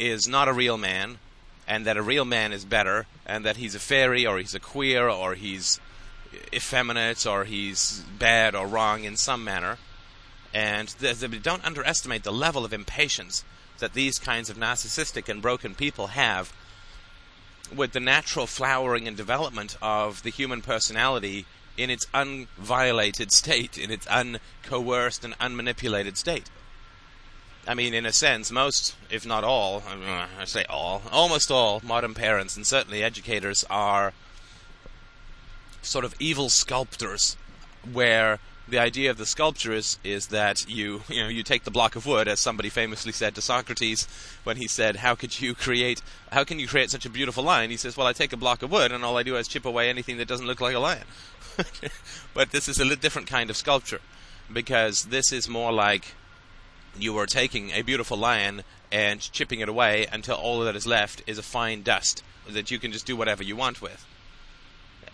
is 0.00 0.26
not 0.26 0.48
a 0.48 0.52
real 0.52 0.78
man, 0.78 1.18
and 1.68 1.86
that 1.86 1.98
a 1.98 2.02
real 2.02 2.24
man 2.24 2.52
is 2.52 2.64
better, 2.64 3.06
and 3.26 3.44
that 3.44 3.58
he's 3.58 3.74
a 3.74 3.78
fairy, 3.78 4.26
or 4.26 4.38
he's 4.38 4.54
a 4.54 4.60
queer, 4.60 5.08
or 5.08 5.34
he's 5.34 5.78
effeminate, 6.52 7.26
or 7.26 7.44
he's 7.44 8.02
bad 8.18 8.54
or 8.54 8.66
wrong 8.66 9.04
in 9.04 9.16
some 9.16 9.44
manner. 9.44 9.76
And 10.52 10.92
don't 11.42 11.64
underestimate 11.64 12.24
the 12.24 12.32
level 12.32 12.64
of 12.64 12.72
impatience 12.72 13.44
that 13.78 13.92
these 13.92 14.18
kinds 14.18 14.50
of 14.50 14.56
narcissistic 14.56 15.28
and 15.28 15.40
broken 15.42 15.74
people 15.74 16.08
have 16.08 16.52
with 17.74 17.92
the 17.92 18.00
natural 18.00 18.46
flowering 18.46 19.06
and 19.06 19.16
development 19.16 19.76
of 19.80 20.22
the 20.22 20.30
human 20.30 20.62
personality 20.62 21.46
in 21.76 21.90
its 21.90 22.06
unviolated 22.06 23.30
state, 23.32 23.78
in 23.78 23.90
its 23.90 24.06
uncoerced 24.06 25.24
and 25.24 25.38
unmanipulated 25.38 26.16
state. 26.16 26.50
I 27.66 27.74
mean, 27.74 27.94
in 27.94 28.06
a 28.06 28.12
sense, 28.12 28.50
most, 28.50 28.94
if 29.10 29.26
not 29.26 29.44
all, 29.44 29.82
I 29.86 30.44
say 30.44 30.64
all, 30.64 31.02
almost 31.12 31.50
all 31.50 31.80
modern 31.84 32.14
parents 32.14 32.56
and 32.56 32.66
certainly 32.66 33.02
educators 33.02 33.64
are 33.68 34.12
sort 35.82 36.04
of 36.04 36.14
evil 36.18 36.48
sculptors, 36.48 37.36
where 37.90 38.38
the 38.68 38.78
idea 38.78 39.10
of 39.10 39.18
the 39.18 39.26
sculpture 39.26 39.72
is, 39.72 39.98
is 40.04 40.28
that 40.28 40.68
you 40.68 41.02
you 41.08 41.22
know 41.22 41.28
you 41.28 41.42
take 41.42 41.64
the 41.64 41.70
block 41.70 41.96
of 41.96 42.06
wood, 42.06 42.28
as 42.28 42.40
somebody 42.40 42.68
famously 42.68 43.12
said 43.12 43.34
to 43.34 43.42
Socrates 43.42 44.06
when 44.44 44.56
he 44.56 44.68
said, 44.68 44.96
"How 44.96 45.14
could 45.14 45.40
you 45.40 45.54
create? 45.54 46.00
How 46.32 46.44
can 46.44 46.58
you 46.58 46.68
create 46.68 46.90
such 46.90 47.04
a 47.04 47.10
beautiful 47.10 47.44
lion?" 47.44 47.70
He 47.70 47.76
says, 47.76 47.96
"Well, 47.96 48.06
I 48.06 48.12
take 48.12 48.32
a 48.32 48.36
block 48.36 48.62
of 48.62 48.70
wood, 48.70 48.92
and 48.92 49.04
all 49.04 49.18
I 49.18 49.22
do 49.22 49.36
is 49.36 49.48
chip 49.48 49.64
away 49.64 49.90
anything 49.90 50.16
that 50.18 50.28
doesn't 50.28 50.46
look 50.46 50.60
like 50.60 50.74
a 50.74 50.78
lion." 50.78 51.04
but 52.34 52.52
this 52.52 52.68
is 52.68 52.78
a 52.78 52.96
different 52.96 53.28
kind 53.28 53.50
of 53.50 53.56
sculpture 53.56 54.00
because 54.52 55.06
this 55.06 55.32
is 55.32 55.48
more 55.48 55.72
like 55.72 56.14
you 56.98 57.16
are 57.18 57.26
taking 57.26 57.70
a 57.70 57.82
beautiful 57.82 58.16
lion 58.16 58.62
and 58.92 59.20
chipping 59.20 59.60
it 59.60 59.68
away 59.68 60.06
until 60.12 60.36
all 60.36 60.60
that 60.60 60.76
is 60.76 60.86
left 60.86 61.22
is 61.26 61.38
a 61.38 61.42
fine 61.42 61.82
dust 61.82 62.22
that 62.48 62.70
you 62.70 62.78
can 62.78 62.92
just 62.92 63.06
do 63.06 63.16
whatever 63.16 63.42
you 63.42 63.56
want 63.56 63.80
with. 63.80 64.06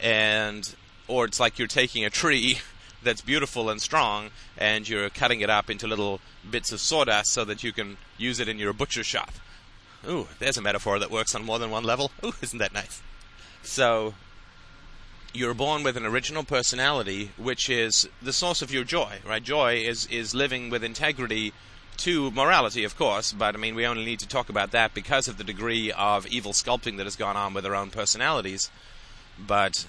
And 0.00 0.74
or 1.08 1.24
it's 1.24 1.40
like 1.40 1.58
you're 1.58 1.68
taking 1.68 2.04
a 2.04 2.10
tree 2.10 2.58
that's 3.02 3.20
beautiful 3.20 3.70
and 3.70 3.80
strong 3.80 4.30
and 4.56 4.88
you're 4.88 5.10
cutting 5.10 5.40
it 5.40 5.50
up 5.50 5.70
into 5.70 5.86
little 5.86 6.20
bits 6.50 6.72
of 6.72 6.80
sawdust 6.80 7.32
so 7.32 7.44
that 7.44 7.62
you 7.62 7.72
can 7.72 7.96
use 8.18 8.40
it 8.40 8.48
in 8.48 8.58
your 8.58 8.72
butcher 8.72 9.04
shop. 9.04 9.32
Ooh, 10.08 10.28
there's 10.38 10.56
a 10.56 10.62
metaphor 10.62 10.98
that 10.98 11.10
works 11.10 11.34
on 11.34 11.44
more 11.44 11.58
than 11.58 11.70
one 11.70 11.84
level. 11.84 12.10
Ooh, 12.24 12.32
isn't 12.42 12.58
that 12.58 12.72
nice? 12.72 13.02
So 13.62 14.14
you're 15.36 15.54
born 15.54 15.82
with 15.82 15.96
an 15.96 16.06
original 16.06 16.44
personality, 16.44 17.30
which 17.36 17.68
is 17.68 18.08
the 18.22 18.32
source 18.32 18.62
of 18.62 18.72
your 18.72 18.84
joy, 18.84 19.18
right? 19.26 19.42
Joy 19.42 19.74
is 19.74 20.06
is 20.06 20.34
living 20.34 20.70
with 20.70 20.82
integrity 20.82 21.52
to 21.98 22.30
morality, 22.30 22.84
of 22.84 22.96
course, 22.96 23.32
but 23.32 23.54
I 23.54 23.58
mean, 23.58 23.74
we 23.74 23.86
only 23.86 24.04
need 24.04 24.20
to 24.20 24.28
talk 24.28 24.48
about 24.48 24.70
that 24.72 24.94
because 24.94 25.28
of 25.28 25.38
the 25.38 25.44
degree 25.44 25.92
of 25.92 26.26
evil 26.26 26.52
sculpting 26.52 26.96
that 26.96 27.04
has 27.06 27.16
gone 27.16 27.36
on 27.36 27.54
with 27.54 27.66
our 27.66 27.74
own 27.74 27.90
personalities. 27.90 28.70
But 29.38 29.86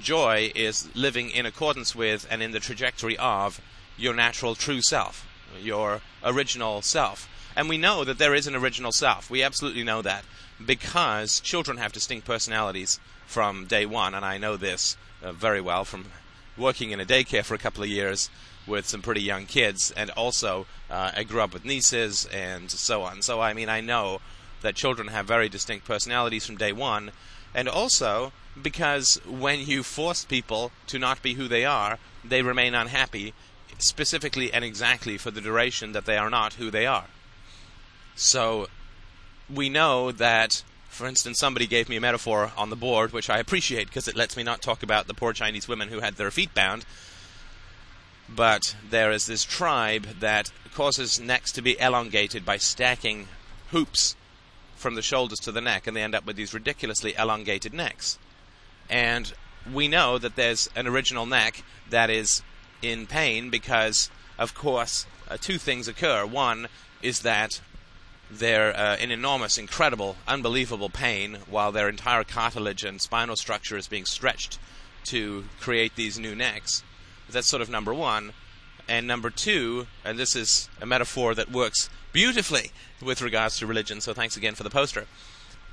joy 0.00 0.52
is 0.54 0.88
living 0.94 1.30
in 1.30 1.46
accordance 1.46 1.94
with 1.94 2.26
and 2.30 2.42
in 2.42 2.52
the 2.52 2.60
trajectory 2.60 3.16
of 3.18 3.60
your 3.96 4.14
natural 4.14 4.54
true 4.54 4.82
self, 4.82 5.26
your 5.60 6.00
original 6.24 6.82
self. 6.82 7.28
And 7.54 7.68
we 7.68 7.78
know 7.78 8.04
that 8.04 8.18
there 8.18 8.34
is 8.34 8.46
an 8.46 8.56
original 8.56 8.92
self. 8.92 9.30
We 9.30 9.42
absolutely 9.42 9.84
know 9.84 10.02
that 10.02 10.24
because 10.64 11.40
children 11.40 11.76
have 11.76 11.92
distinct 11.92 12.26
personalities 12.26 12.98
from 13.26 13.66
day 13.66 13.86
one, 13.86 14.14
and 14.14 14.24
I 14.24 14.38
know 14.38 14.56
this 14.56 14.96
uh, 15.22 15.32
very 15.32 15.60
well 15.60 15.84
from 15.84 16.06
working 16.56 16.90
in 16.90 17.00
a 17.00 17.04
daycare 17.04 17.44
for 17.44 17.54
a 17.54 17.58
couple 17.58 17.82
of 17.82 17.88
years 17.88 18.30
with 18.66 18.86
some 18.86 19.02
pretty 19.02 19.22
young 19.22 19.46
kids, 19.46 19.92
and 19.96 20.10
also 20.10 20.66
uh, 20.90 21.12
I 21.16 21.24
grew 21.24 21.40
up 21.40 21.52
with 21.52 21.64
nieces 21.64 22.26
and 22.26 22.70
so 22.70 23.02
on. 23.02 23.22
So 23.22 23.40
I 23.40 23.52
mean, 23.52 23.68
I 23.68 23.80
know 23.80 24.20
that 24.62 24.76
children 24.76 25.08
have 25.08 25.26
very 25.26 25.48
distinct 25.48 25.86
personalities 25.86 26.46
from 26.46 26.56
day 26.56 26.72
one, 26.72 27.10
and 27.54 27.68
also 27.68 28.32
because 28.60 29.20
when 29.26 29.60
you 29.60 29.82
force 29.82 30.24
people 30.24 30.72
to 30.86 30.98
not 30.98 31.22
be 31.22 31.34
who 31.34 31.48
they 31.48 31.64
are, 31.64 31.98
they 32.24 32.42
remain 32.42 32.74
unhappy, 32.74 33.34
specifically 33.78 34.52
and 34.52 34.64
exactly 34.64 35.18
for 35.18 35.30
the 35.30 35.40
duration 35.40 35.92
that 35.92 36.04
they 36.04 36.16
are 36.16 36.30
not 36.30 36.54
who 36.54 36.70
they 36.70 36.86
are. 36.86 37.06
So 38.14 38.68
we 39.52 39.68
know 39.68 40.12
that 40.12 40.62
for 40.92 41.06
instance, 41.06 41.38
somebody 41.38 41.66
gave 41.66 41.88
me 41.88 41.96
a 41.96 42.02
metaphor 42.02 42.52
on 42.54 42.68
the 42.68 42.76
board, 42.76 43.14
which 43.14 43.30
I 43.30 43.38
appreciate 43.38 43.86
because 43.86 44.08
it 44.08 44.14
lets 44.14 44.36
me 44.36 44.42
not 44.42 44.60
talk 44.60 44.82
about 44.82 45.06
the 45.06 45.14
poor 45.14 45.32
Chinese 45.32 45.66
women 45.66 45.88
who 45.88 46.00
had 46.00 46.16
their 46.16 46.30
feet 46.30 46.52
bound. 46.52 46.84
But 48.28 48.76
there 48.90 49.10
is 49.10 49.24
this 49.24 49.42
tribe 49.42 50.04
that 50.20 50.52
causes 50.74 51.18
necks 51.18 51.50
to 51.52 51.62
be 51.62 51.80
elongated 51.80 52.44
by 52.44 52.58
stacking 52.58 53.28
hoops 53.70 54.16
from 54.76 54.94
the 54.94 55.00
shoulders 55.00 55.40
to 55.40 55.52
the 55.52 55.62
neck, 55.62 55.86
and 55.86 55.96
they 55.96 56.02
end 56.02 56.14
up 56.14 56.26
with 56.26 56.36
these 56.36 56.52
ridiculously 56.52 57.14
elongated 57.14 57.72
necks. 57.72 58.18
And 58.90 59.32
we 59.72 59.88
know 59.88 60.18
that 60.18 60.36
there's 60.36 60.68
an 60.76 60.86
original 60.86 61.24
neck 61.24 61.64
that 61.88 62.10
is 62.10 62.42
in 62.82 63.06
pain 63.06 63.48
because, 63.48 64.10
of 64.38 64.54
course, 64.54 65.06
uh, 65.30 65.38
two 65.40 65.56
things 65.56 65.88
occur. 65.88 66.26
One 66.26 66.68
is 67.00 67.20
that 67.20 67.62
they're 68.32 68.76
uh, 68.76 68.96
in 68.96 69.10
enormous, 69.10 69.58
incredible, 69.58 70.16
unbelievable 70.26 70.88
pain 70.88 71.38
while 71.48 71.70
their 71.70 71.88
entire 71.88 72.24
cartilage 72.24 72.84
and 72.84 73.00
spinal 73.00 73.36
structure 73.36 73.76
is 73.76 73.88
being 73.88 74.06
stretched 74.06 74.58
to 75.04 75.44
create 75.60 75.96
these 75.96 76.18
new 76.18 76.34
necks. 76.34 76.82
That's 77.28 77.46
sort 77.46 77.62
of 77.62 77.70
number 77.70 77.92
one. 77.92 78.32
And 78.88 79.06
number 79.06 79.30
two, 79.30 79.86
and 80.04 80.18
this 80.18 80.34
is 80.34 80.68
a 80.80 80.86
metaphor 80.86 81.34
that 81.34 81.50
works 81.50 81.88
beautifully 82.12 82.72
with 83.00 83.22
regards 83.22 83.58
to 83.58 83.66
religion, 83.66 84.00
so 84.00 84.12
thanks 84.12 84.36
again 84.36 84.54
for 84.54 84.64
the 84.64 84.70
poster. 84.70 85.06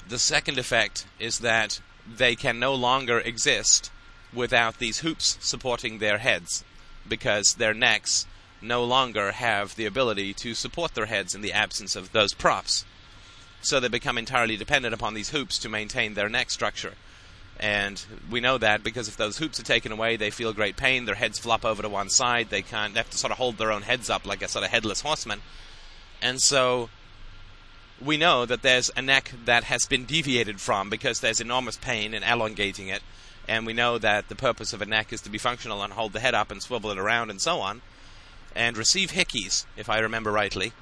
The 0.07 0.19
second 0.19 0.57
effect 0.57 1.05
is 1.19 1.39
that 1.39 1.81
they 2.07 2.35
can 2.35 2.59
no 2.59 2.73
longer 2.73 3.19
exist 3.19 3.91
without 4.33 4.79
these 4.79 4.99
hoops 4.99 5.37
supporting 5.41 5.97
their 5.97 6.19
heads 6.19 6.63
because 7.07 7.55
their 7.55 7.73
necks 7.73 8.25
no 8.61 8.83
longer 8.83 9.31
have 9.31 9.75
the 9.75 9.85
ability 9.85 10.33
to 10.33 10.53
support 10.53 10.93
their 10.93 11.05
heads 11.05 11.33
in 11.33 11.41
the 11.41 11.53
absence 11.53 11.95
of 11.95 12.11
those 12.11 12.33
props. 12.33 12.85
So 13.61 13.79
they 13.79 13.87
become 13.87 14.17
entirely 14.17 14.57
dependent 14.57 14.93
upon 14.93 15.13
these 15.13 15.29
hoops 15.29 15.59
to 15.59 15.69
maintain 15.69 16.13
their 16.13 16.29
neck 16.29 16.49
structure. 16.49 16.93
And 17.59 18.01
we 18.31 18.39
know 18.39 18.57
that 18.57 18.83
because 18.83 19.09
if 19.09 19.17
those 19.17 19.37
hoops 19.37 19.59
are 19.59 19.63
taken 19.63 19.91
away, 19.91 20.15
they 20.15 20.29
feel 20.29 20.53
great 20.53 20.77
pain. 20.77 21.05
Their 21.05 21.15
heads 21.15 21.37
flop 21.37 21.65
over 21.65 21.81
to 21.81 21.89
one 21.89 22.09
side. 22.09 22.49
They 22.49 22.61
can't. 22.61 22.93
They 22.93 23.01
have 23.01 23.09
to 23.09 23.17
sort 23.17 23.31
of 23.31 23.37
hold 23.37 23.57
their 23.57 23.71
own 23.71 23.81
heads 23.81 24.09
up 24.09 24.25
like 24.25 24.41
a 24.41 24.47
sort 24.47 24.63
of 24.63 24.71
headless 24.71 25.01
horseman. 25.01 25.41
And 26.21 26.41
so 26.41 26.89
we 27.99 28.15
know 28.15 28.45
that 28.45 28.61
there's 28.61 28.89
a 28.95 29.01
neck 29.01 29.33
that 29.43 29.65
has 29.65 29.85
been 29.87 30.05
deviated 30.05 30.61
from 30.61 30.89
because 30.89 31.19
there's 31.19 31.41
enormous 31.41 31.75
pain 31.75 32.13
in 32.13 32.23
elongating 32.23 32.87
it. 32.87 33.01
And 33.45 33.65
we 33.65 33.73
know 33.73 33.97
that 33.97 34.29
the 34.29 34.35
purpose 34.35 34.71
of 34.71 34.81
a 34.81 34.85
neck 34.85 35.11
is 35.11 35.21
to 35.21 35.29
be 35.29 35.37
functional 35.37 35.83
and 35.83 35.91
hold 35.91 36.13
the 36.13 36.19
head 36.21 36.35
up 36.35 36.51
and 36.51 36.61
swivel 36.61 36.91
it 36.91 36.97
around 36.97 37.29
and 37.29 37.41
so 37.41 37.59
on 37.59 37.81
and 38.59 38.77
receive 38.77 39.13
hickeys, 39.13 39.65
if 39.77 39.89
I 39.89 39.99
remember 39.99 40.33
rightly. 40.33 40.73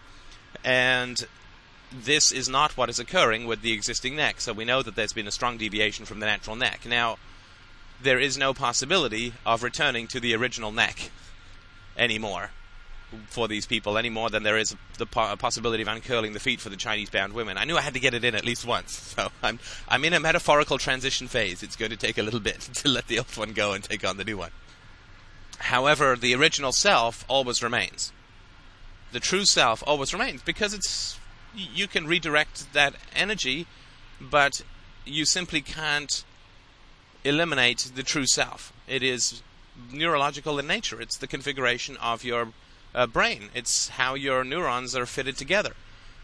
And 0.66 1.16
this 1.92 2.32
is 2.32 2.50
not 2.50 2.76
what 2.76 2.90
is 2.90 2.98
occurring 2.98 3.46
with 3.46 3.62
the 3.62 3.72
existing 3.72 4.16
neck, 4.16 4.42
so 4.42 4.52
we 4.52 4.66
know 4.66 4.82
that 4.82 4.96
there's 4.96 5.14
been 5.14 5.28
a 5.28 5.32
strong 5.32 5.58
deviation 5.58 6.04
from 6.04 6.20
the 6.20 6.26
natural 6.26 6.56
neck. 6.56 6.88
Now, 6.88 7.18
there 8.02 8.20
is 8.20 8.36
no 8.36 8.54
possibility 8.54 9.34
of 9.46 9.62
returning 9.62 10.08
to 10.08 10.20
the 10.20 10.36
original 10.36 10.72
neck 10.72 11.12
anymore 11.96 12.50
for 13.28 13.48
these 13.48 13.68
people 13.68 13.98
any 13.98 14.10
more 14.10 14.30
than 14.30 14.42
there 14.44 14.58
is 14.58 14.76
the 14.98 15.06
possibility 15.06 15.84
of 15.84 15.88
uncurling 15.88 16.34
the 16.34 16.40
feet 16.40 16.60
for 16.60 16.70
the 16.70 16.76
Chinese 16.76 17.12
bound 17.12 17.32
women. 17.32 17.58
I 17.58 17.64
knew 17.64 17.78
I 17.78 17.82
had 17.82 17.94
to 17.94 18.00
get 18.00 18.16
it 18.16 18.26
in 18.26 18.34
at 18.34 18.44
least 18.44 18.66
once, 18.66 18.92
so 19.16 19.30
I'm 19.44 19.60
I'm 19.88 20.04
in 20.04 20.14
a 20.14 20.20
metaphorical 20.20 20.80
transition 20.80 21.28
phase. 21.28 21.62
It's 21.62 21.76
going 21.76 21.92
to 21.92 21.98
take 21.98 22.18
a 22.18 22.24
little 22.24 22.40
bit 22.40 22.60
to 22.74 22.90
let 22.90 23.08
the 23.08 23.20
old 23.20 23.38
one 23.38 23.54
go 23.54 23.74
and 23.74 23.84
take 23.84 24.04
on 24.04 24.18
the 24.18 24.26
new 24.26 24.38
one. 24.38 24.52
However, 25.60 26.16
the 26.16 26.36
original 26.36 26.72
self 26.72 27.26
always 27.28 27.64
remains. 27.64 28.12
The 29.12 29.20
true 29.20 29.46
self 29.46 29.84
always 29.86 30.14
remains 30.14 30.42
because 30.42 30.74
it's 30.74 31.20
you 31.54 31.88
can 31.88 32.08
redirect 32.08 32.72
that 32.74 32.94
energy, 33.16 33.66
but 34.20 34.62
you 35.06 35.26
simply 35.26 35.62
can't 35.62 36.24
eliminate 37.24 37.92
the 37.96 38.04
true 38.04 38.28
self. 38.28 38.72
It 38.88 39.02
is 39.02 39.42
neurological 39.92 40.60
in 40.60 40.68
nature. 40.68 41.02
It's 41.02 41.18
the 41.18 41.28
configuration 41.28 41.98
of 41.98 42.24
your 42.24 42.50
uh, 42.94 43.08
brain. 43.08 43.50
It's 43.54 43.90
how 43.90 44.16
your 44.16 44.44
neurons 44.44 44.96
are 44.96 45.06
fitted 45.06 45.38
together. 45.38 45.74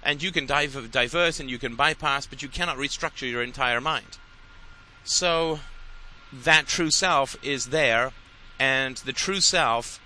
And 0.04 0.22
you 0.22 0.32
can 0.32 0.46
div- 0.46 0.92
divert 0.92 1.40
and 1.40 1.50
you 1.50 1.58
can 1.58 1.76
bypass, 1.76 2.26
but 2.26 2.42
you 2.42 2.50
cannot 2.50 2.78
restructure 2.78 3.30
your 3.30 3.44
entire 3.44 3.82
mind. 3.82 4.18
So, 5.04 5.60
that 6.32 6.68
true 6.68 6.92
self 6.92 7.36
is 7.44 7.68
there 7.68 8.12
and 8.60 8.98
the 8.98 9.14
true 9.14 9.42
self 9.42 10.00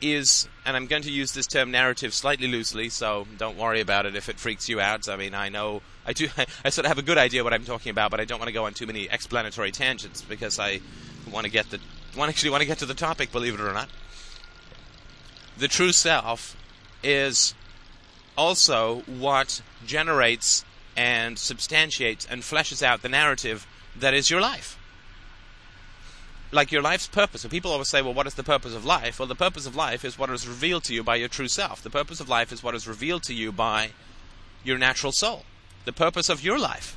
is, 0.00 0.48
and 0.66 0.76
I'm 0.76 0.86
going 0.86 1.02
to 1.02 1.10
use 1.10 1.32
this 1.32 1.46
term 1.46 1.70
narrative 1.70 2.12
slightly 2.12 2.48
loosely, 2.48 2.88
so 2.88 3.26
don't 3.38 3.56
worry 3.56 3.80
about 3.80 4.06
it 4.06 4.16
if 4.16 4.28
it 4.28 4.38
freaks 4.38 4.68
you 4.68 4.80
out. 4.80 5.08
I 5.08 5.16
mean, 5.16 5.34
I 5.34 5.48
know 5.48 5.82
I 6.06 6.12
do, 6.12 6.28
I, 6.64 6.70
sort 6.70 6.84
of 6.84 6.90
have 6.90 6.98
a 6.98 7.02
good 7.02 7.18
idea 7.18 7.44
what 7.44 7.52
I'm 7.52 7.64
talking 7.64 7.90
about, 7.90 8.10
but 8.10 8.20
I 8.20 8.24
don't 8.24 8.38
want 8.38 8.48
to 8.48 8.52
go 8.52 8.66
on 8.66 8.74
too 8.74 8.86
many 8.86 9.04
explanatory 9.04 9.72
tangents 9.72 10.22
because 10.22 10.58
I 10.58 10.80
want 11.30 11.44
to 11.44 11.50
get 11.50 11.70
the 11.70 11.80
want 12.16 12.28
actually 12.28 12.50
want 12.50 12.60
to 12.60 12.66
get 12.66 12.78
to 12.78 12.86
the 12.86 12.94
topic, 12.94 13.32
believe 13.32 13.54
it 13.54 13.60
or 13.60 13.72
not. 13.72 13.88
The 15.56 15.68
true 15.68 15.92
self 15.92 16.56
is 17.02 17.54
also 18.36 19.02
what 19.06 19.62
generates 19.86 20.64
and 20.96 21.38
substantiates 21.38 22.26
and 22.28 22.42
fleshes 22.42 22.82
out 22.82 23.02
the 23.02 23.08
narrative 23.08 23.66
that 23.96 24.14
is 24.14 24.30
your 24.30 24.40
life. 24.40 24.78
Like 26.54 26.70
your 26.70 26.82
life's 26.82 27.08
purpose. 27.08 27.42
And 27.42 27.50
people 27.50 27.72
always 27.72 27.88
say, 27.88 28.00
well, 28.00 28.14
what 28.14 28.28
is 28.28 28.34
the 28.34 28.44
purpose 28.44 28.76
of 28.76 28.84
life? 28.84 29.18
Well, 29.18 29.26
the 29.26 29.34
purpose 29.34 29.66
of 29.66 29.74
life 29.74 30.04
is 30.04 30.16
what 30.16 30.30
is 30.30 30.46
revealed 30.46 30.84
to 30.84 30.94
you 30.94 31.02
by 31.02 31.16
your 31.16 31.28
true 31.28 31.48
self. 31.48 31.82
The 31.82 31.90
purpose 31.90 32.20
of 32.20 32.28
life 32.28 32.52
is 32.52 32.62
what 32.62 32.76
is 32.76 32.86
revealed 32.86 33.24
to 33.24 33.34
you 33.34 33.50
by 33.50 33.90
your 34.62 34.78
natural 34.78 35.10
soul. 35.10 35.42
The 35.84 35.92
purpose 35.92 36.28
of 36.28 36.44
your 36.44 36.56
life. 36.56 36.96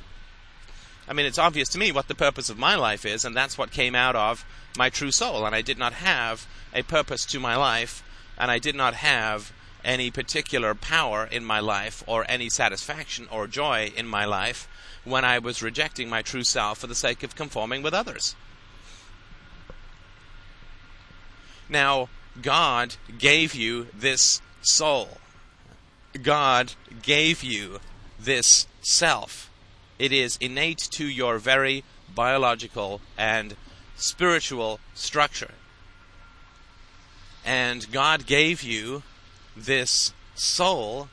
I 1.08 1.12
mean, 1.12 1.26
it's 1.26 1.38
obvious 1.38 1.68
to 1.70 1.78
me 1.78 1.90
what 1.90 2.06
the 2.06 2.14
purpose 2.14 2.48
of 2.48 2.56
my 2.56 2.76
life 2.76 3.04
is, 3.04 3.24
and 3.24 3.34
that's 3.34 3.58
what 3.58 3.72
came 3.72 3.96
out 3.96 4.14
of 4.14 4.44
my 4.76 4.90
true 4.90 5.10
soul. 5.10 5.44
And 5.44 5.56
I 5.56 5.62
did 5.62 5.76
not 5.76 5.94
have 5.94 6.46
a 6.72 6.82
purpose 6.82 7.26
to 7.26 7.40
my 7.40 7.56
life, 7.56 8.04
and 8.38 8.52
I 8.52 8.60
did 8.60 8.76
not 8.76 8.94
have 8.94 9.52
any 9.84 10.10
particular 10.10 10.74
power 10.76 11.26
in 11.30 11.44
my 11.44 11.58
life 11.58 12.04
or 12.06 12.24
any 12.28 12.48
satisfaction 12.48 13.26
or 13.28 13.48
joy 13.48 13.90
in 13.96 14.06
my 14.06 14.24
life 14.24 14.68
when 15.04 15.24
I 15.24 15.40
was 15.40 15.62
rejecting 15.62 16.08
my 16.08 16.22
true 16.22 16.44
self 16.44 16.78
for 16.78 16.86
the 16.86 16.94
sake 16.94 17.24
of 17.24 17.34
conforming 17.34 17.82
with 17.82 17.94
others. 17.94 18.36
Now, 21.68 22.08
God 22.40 22.96
gave 23.18 23.54
you 23.54 23.88
this 23.94 24.40
soul. 24.62 25.18
God 26.22 26.72
gave 27.02 27.42
you 27.42 27.80
this 28.18 28.66
self. 28.80 29.50
It 29.98 30.12
is 30.12 30.38
innate 30.40 30.78
to 30.92 31.06
your 31.06 31.38
very 31.38 31.84
biological 32.14 33.00
and 33.16 33.56
spiritual 33.96 34.80
structure. 34.94 35.52
And 37.44 37.90
God 37.90 38.26
gave 38.26 38.62
you 38.62 39.02
this 39.56 40.12
soul 40.34 41.08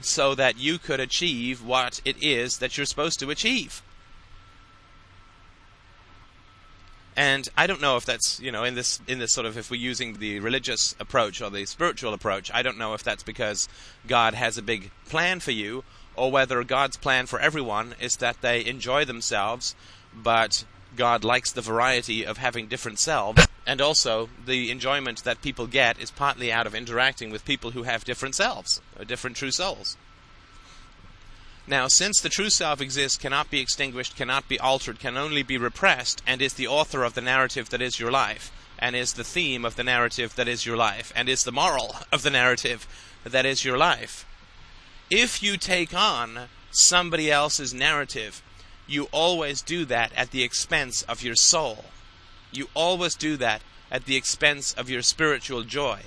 so 0.00 0.34
that 0.34 0.58
you 0.58 0.78
could 0.78 1.00
achieve 1.00 1.64
what 1.64 2.00
it 2.04 2.22
is 2.22 2.58
that 2.58 2.76
you're 2.76 2.86
supposed 2.86 3.18
to 3.20 3.30
achieve. 3.30 3.82
And 7.18 7.48
I 7.56 7.66
don't 7.66 7.80
know 7.80 7.96
if 7.96 8.04
that's 8.04 8.38
you 8.38 8.52
know 8.52 8.62
in 8.62 8.76
this 8.76 9.00
in 9.08 9.18
this 9.18 9.32
sort 9.32 9.44
of 9.44 9.58
if 9.58 9.72
we're 9.72 9.80
using 9.80 10.18
the 10.18 10.38
religious 10.38 10.94
approach 11.00 11.42
or 11.42 11.50
the 11.50 11.66
spiritual 11.66 12.14
approach, 12.14 12.48
I 12.54 12.62
don't 12.62 12.78
know 12.78 12.94
if 12.94 13.02
that's 13.02 13.24
because 13.24 13.68
God 14.06 14.34
has 14.34 14.56
a 14.56 14.62
big 14.62 14.92
plan 15.06 15.40
for 15.40 15.50
you 15.50 15.82
or 16.14 16.30
whether 16.30 16.62
God's 16.62 16.96
plan 16.96 17.26
for 17.26 17.40
everyone 17.40 17.96
is 18.00 18.18
that 18.18 18.40
they 18.40 18.64
enjoy 18.64 19.04
themselves, 19.04 19.74
but 20.14 20.64
God 20.94 21.24
likes 21.24 21.50
the 21.50 21.60
variety 21.60 22.24
of 22.24 22.38
having 22.38 22.68
different 22.68 23.00
selves, 23.00 23.48
and 23.66 23.80
also 23.80 24.28
the 24.46 24.70
enjoyment 24.70 25.24
that 25.24 25.42
people 25.42 25.66
get 25.66 26.00
is 26.00 26.12
partly 26.12 26.52
out 26.52 26.68
of 26.68 26.74
interacting 26.74 27.30
with 27.30 27.44
people 27.44 27.72
who 27.72 27.82
have 27.82 28.04
different 28.04 28.36
selves, 28.36 28.80
or 28.96 29.04
different 29.04 29.36
true 29.36 29.50
souls. 29.50 29.96
Now, 31.68 31.86
since 31.86 32.18
the 32.18 32.30
true 32.30 32.48
self 32.48 32.80
exists, 32.80 33.18
cannot 33.18 33.50
be 33.50 33.60
extinguished, 33.60 34.16
cannot 34.16 34.48
be 34.48 34.58
altered, 34.58 34.98
can 34.98 35.18
only 35.18 35.42
be 35.42 35.58
repressed, 35.58 36.22
and 36.26 36.40
is 36.40 36.54
the 36.54 36.66
author 36.66 37.04
of 37.04 37.12
the 37.12 37.20
narrative 37.20 37.68
that 37.68 37.82
is 37.82 38.00
your 38.00 38.10
life, 38.10 38.50
and 38.78 38.96
is 38.96 39.12
the 39.12 39.22
theme 39.22 39.66
of 39.66 39.76
the 39.76 39.84
narrative 39.84 40.34
that 40.36 40.48
is 40.48 40.64
your 40.64 40.78
life, 40.78 41.12
and 41.14 41.28
is 41.28 41.44
the 41.44 41.52
moral 41.52 41.96
of 42.10 42.22
the 42.22 42.30
narrative 42.30 42.86
that 43.22 43.44
is 43.44 43.66
your 43.66 43.76
life. 43.76 44.24
If 45.10 45.42
you 45.42 45.58
take 45.58 45.92
on 45.92 46.48
somebody 46.70 47.30
else's 47.30 47.74
narrative, 47.74 48.42
you 48.86 49.04
always 49.12 49.60
do 49.60 49.84
that 49.84 50.10
at 50.16 50.30
the 50.30 50.42
expense 50.42 51.02
of 51.02 51.22
your 51.22 51.34
soul. 51.34 51.84
You 52.50 52.68
always 52.72 53.14
do 53.14 53.36
that 53.36 53.60
at 53.90 54.06
the 54.06 54.16
expense 54.16 54.72
of 54.72 54.88
your 54.88 55.02
spiritual 55.02 55.64
joy. 55.64 56.00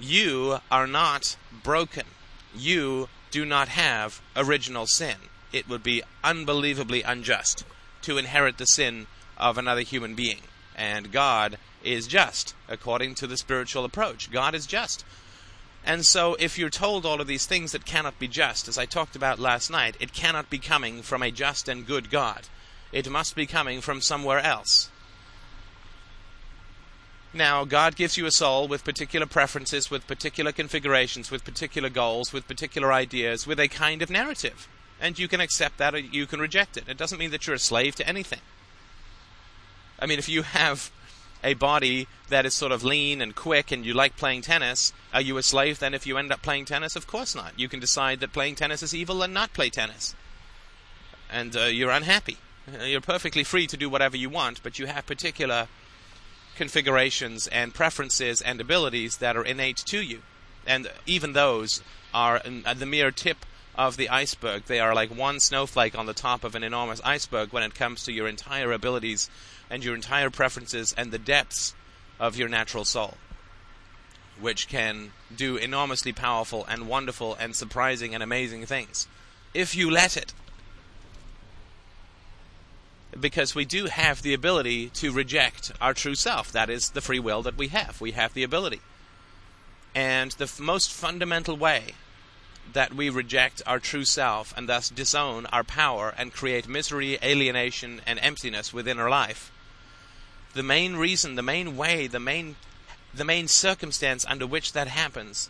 You 0.00 0.58
are 0.72 0.88
not 0.88 1.36
broken. 1.62 2.06
You 2.52 3.08
do 3.30 3.44
not 3.44 3.68
have 3.68 4.20
original 4.36 4.86
sin. 4.86 5.16
It 5.52 5.68
would 5.68 5.82
be 5.82 6.02
unbelievably 6.22 7.02
unjust 7.02 7.64
to 8.02 8.18
inherit 8.18 8.58
the 8.58 8.66
sin 8.66 9.06
of 9.36 9.58
another 9.58 9.82
human 9.82 10.14
being. 10.14 10.40
And 10.76 11.10
God 11.10 11.58
is 11.82 12.06
just, 12.06 12.54
according 12.68 13.14
to 13.16 13.26
the 13.26 13.36
spiritual 13.36 13.84
approach. 13.84 14.30
God 14.30 14.54
is 14.54 14.66
just. 14.66 15.04
And 15.84 16.04
so, 16.04 16.36
if 16.38 16.58
you're 16.58 16.70
told 16.70 17.06
all 17.06 17.20
of 17.20 17.26
these 17.26 17.46
things 17.46 17.72
that 17.72 17.86
cannot 17.86 18.18
be 18.18 18.28
just, 18.28 18.68
as 18.68 18.76
I 18.76 18.84
talked 18.84 19.16
about 19.16 19.38
last 19.38 19.70
night, 19.70 19.96
it 20.00 20.12
cannot 20.12 20.50
be 20.50 20.58
coming 20.58 21.02
from 21.02 21.22
a 21.22 21.30
just 21.30 21.68
and 21.68 21.86
good 21.86 22.10
God. 22.10 22.48
It 22.92 23.08
must 23.08 23.34
be 23.34 23.46
coming 23.46 23.80
from 23.80 24.00
somewhere 24.00 24.40
else. 24.40 24.90
Now, 27.34 27.64
God 27.64 27.94
gives 27.94 28.16
you 28.16 28.24
a 28.24 28.30
soul 28.30 28.68
with 28.68 28.84
particular 28.84 29.26
preferences, 29.26 29.90
with 29.90 30.06
particular 30.06 30.50
configurations, 30.50 31.30
with 31.30 31.44
particular 31.44 31.90
goals, 31.90 32.32
with 32.32 32.48
particular 32.48 32.92
ideas, 32.92 33.46
with 33.46 33.60
a 33.60 33.68
kind 33.68 34.00
of 34.00 34.10
narrative. 34.10 34.66
And 35.00 35.18
you 35.18 35.28
can 35.28 35.40
accept 35.40 35.78
that 35.78 35.94
or 35.94 35.98
you 35.98 36.26
can 36.26 36.40
reject 36.40 36.76
it. 36.76 36.88
It 36.88 36.96
doesn't 36.96 37.18
mean 37.18 37.30
that 37.30 37.46
you're 37.46 37.56
a 37.56 37.60
slave 37.60 37.94
to 37.96 38.08
anything. 38.08 38.40
I 40.00 40.06
mean, 40.06 40.18
if 40.18 40.28
you 40.28 40.42
have 40.42 40.90
a 41.44 41.54
body 41.54 42.08
that 42.30 42.46
is 42.46 42.54
sort 42.54 42.72
of 42.72 42.82
lean 42.82 43.20
and 43.20 43.34
quick 43.34 43.70
and 43.70 43.84
you 43.84 43.94
like 43.94 44.16
playing 44.16 44.42
tennis, 44.42 44.92
are 45.12 45.20
you 45.20 45.36
a 45.36 45.42
slave 45.42 45.78
then 45.78 45.94
if 45.94 46.06
you 46.06 46.16
end 46.16 46.32
up 46.32 46.42
playing 46.42 46.64
tennis? 46.64 46.96
Of 46.96 47.06
course 47.06 47.34
not. 47.34 47.52
You 47.56 47.68
can 47.68 47.78
decide 47.78 48.20
that 48.20 48.32
playing 48.32 48.56
tennis 48.56 48.82
is 48.82 48.94
evil 48.94 49.22
and 49.22 49.34
not 49.34 49.52
play 49.52 49.70
tennis. 49.70 50.14
And 51.30 51.54
uh, 51.56 51.64
you're 51.64 51.90
unhappy. 51.90 52.38
Uh, 52.68 52.84
you're 52.84 53.00
perfectly 53.00 53.44
free 53.44 53.66
to 53.66 53.76
do 53.76 53.88
whatever 53.88 54.16
you 54.16 54.30
want, 54.30 54.62
but 54.62 54.78
you 54.78 54.86
have 54.86 55.06
particular 55.06 55.68
configurations 56.58 57.46
and 57.46 57.72
preferences 57.72 58.42
and 58.42 58.60
abilities 58.60 59.18
that 59.18 59.36
are 59.36 59.44
innate 59.44 59.76
to 59.76 60.02
you. 60.02 60.20
And 60.66 60.90
even 61.06 61.32
those 61.32 61.80
are 62.12 62.42
uh, 62.44 62.74
the 62.74 62.84
mere 62.84 63.12
tip 63.12 63.46
of 63.76 63.96
the 63.96 64.08
iceberg. 64.08 64.64
They 64.64 64.80
are 64.80 64.92
like 64.92 65.16
one 65.16 65.38
snowflake 65.38 65.96
on 65.96 66.06
the 66.06 66.12
top 66.12 66.42
of 66.42 66.56
an 66.56 66.64
enormous 66.64 67.00
iceberg 67.04 67.52
when 67.52 67.62
it 67.62 67.76
comes 67.76 68.02
to 68.04 68.12
your 68.12 68.26
entire 68.26 68.72
abilities 68.72 69.30
and 69.70 69.84
your 69.84 69.94
entire 69.94 70.30
preferences 70.30 70.92
and 70.98 71.12
the 71.12 71.18
depths 71.18 71.76
of 72.18 72.36
your 72.36 72.48
natural 72.48 72.84
soul, 72.84 73.14
which 74.40 74.66
can 74.66 75.12
do 75.34 75.56
enormously 75.56 76.12
powerful 76.12 76.66
and 76.68 76.88
wonderful 76.88 77.36
and 77.36 77.54
surprising 77.54 78.14
and 78.14 78.22
amazing 78.22 78.66
things 78.66 79.06
if 79.54 79.76
you 79.76 79.90
let 79.90 80.16
it. 80.16 80.34
Because 83.20 83.54
we 83.54 83.64
do 83.64 83.86
have 83.86 84.22
the 84.22 84.34
ability 84.34 84.90
to 84.90 85.12
reject 85.12 85.72
our 85.80 85.94
true 85.94 86.14
self. 86.14 86.52
That 86.52 86.70
is 86.70 86.90
the 86.90 87.00
free 87.00 87.18
will 87.18 87.42
that 87.42 87.56
we 87.56 87.68
have. 87.68 88.00
We 88.00 88.12
have 88.12 88.34
the 88.34 88.44
ability. 88.44 88.80
And 89.94 90.32
the 90.32 90.44
f- 90.44 90.60
most 90.60 90.92
fundamental 90.92 91.56
way 91.56 91.94
that 92.72 92.94
we 92.94 93.08
reject 93.08 93.62
our 93.66 93.78
true 93.78 94.04
self 94.04 94.54
and 94.56 94.68
thus 94.68 94.90
disown 94.90 95.46
our 95.46 95.64
power 95.64 96.14
and 96.16 96.32
create 96.32 96.68
misery, 96.68 97.18
alienation, 97.22 98.02
and 98.06 98.18
emptiness 98.20 98.72
within 98.72 98.98
our 98.98 99.08
life 99.08 99.50
the 100.54 100.62
main 100.62 100.96
reason, 100.96 101.34
the 101.34 101.42
main 101.42 101.76
way, 101.76 102.06
the 102.06 102.20
main 102.20 102.56
the 103.14 103.24
main 103.24 103.48
circumstance 103.48 104.26
under 104.28 104.46
which 104.46 104.72
that 104.72 104.88
happens 104.88 105.48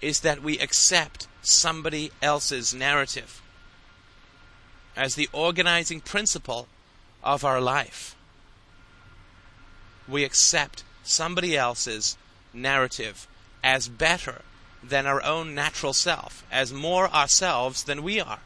is 0.00 0.20
that 0.20 0.42
we 0.42 0.58
accept 0.58 1.28
somebody 1.42 2.10
else's 2.20 2.74
narrative 2.74 3.40
as 4.96 5.14
the 5.14 5.28
organizing 5.32 6.00
principle 6.00 6.66
of 7.22 7.44
our 7.44 7.60
life. 7.60 8.16
We 10.08 10.24
accept 10.24 10.84
somebody 11.02 11.56
else's 11.56 12.16
narrative 12.52 13.26
as 13.62 13.88
better 13.88 14.42
than 14.82 15.06
our 15.06 15.22
own 15.22 15.54
natural 15.54 15.92
self, 15.92 16.44
as 16.50 16.72
more 16.72 17.08
ourselves 17.08 17.84
than 17.84 18.02
we 18.02 18.20
are. 18.20 18.40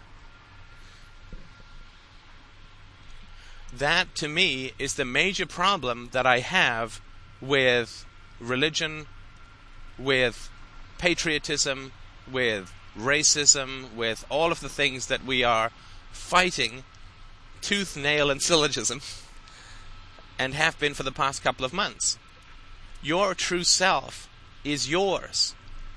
that 3.79 4.15
to 4.15 4.29
me 4.29 4.73
is 4.79 4.95
the 4.95 5.05
major 5.05 5.47
problem 5.47 6.09
that 6.13 6.27
I 6.27 6.39
have 6.39 7.01
with 7.41 8.07
religion, 8.41 9.07
with 9.99 10.51
patriotism, 10.99 11.93
with 12.31 12.73
racism, 12.97 13.93
with 13.95 14.25
all 14.31 14.51
of 14.51 14.61
the 14.61 14.69
things 14.69 15.07
that 15.07 15.25
we 15.25 15.45
are 15.45 15.71
fighting 16.11 16.85
tooth, 17.67 17.97
nail, 17.97 18.31
and 18.31 18.41
syllogism, 18.41 19.01
and 20.39 20.55
have 20.55 20.79
been 20.79 20.95
for 20.95 21.03
the 21.03 21.13
past 21.13 21.43
couple 21.43 21.65
of 21.65 21.73
months. 21.73 22.19
Your 23.03 23.35
true 23.35 23.65
self 23.65 24.29
is 24.65 24.91
yours, 24.91 25.55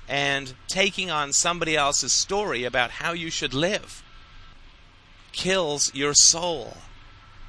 and 0.08 0.54
taking 0.68 1.10
on 1.10 1.32
somebody 1.32 1.76
else's 1.76 2.12
story 2.12 2.64
about 2.64 2.92
how 2.92 3.12
you 3.12 3.30
should 3.30 3.54
live 3.54 4.02
kills 5.32 5.94
your 5.94 6.12
soul 6.12 6.76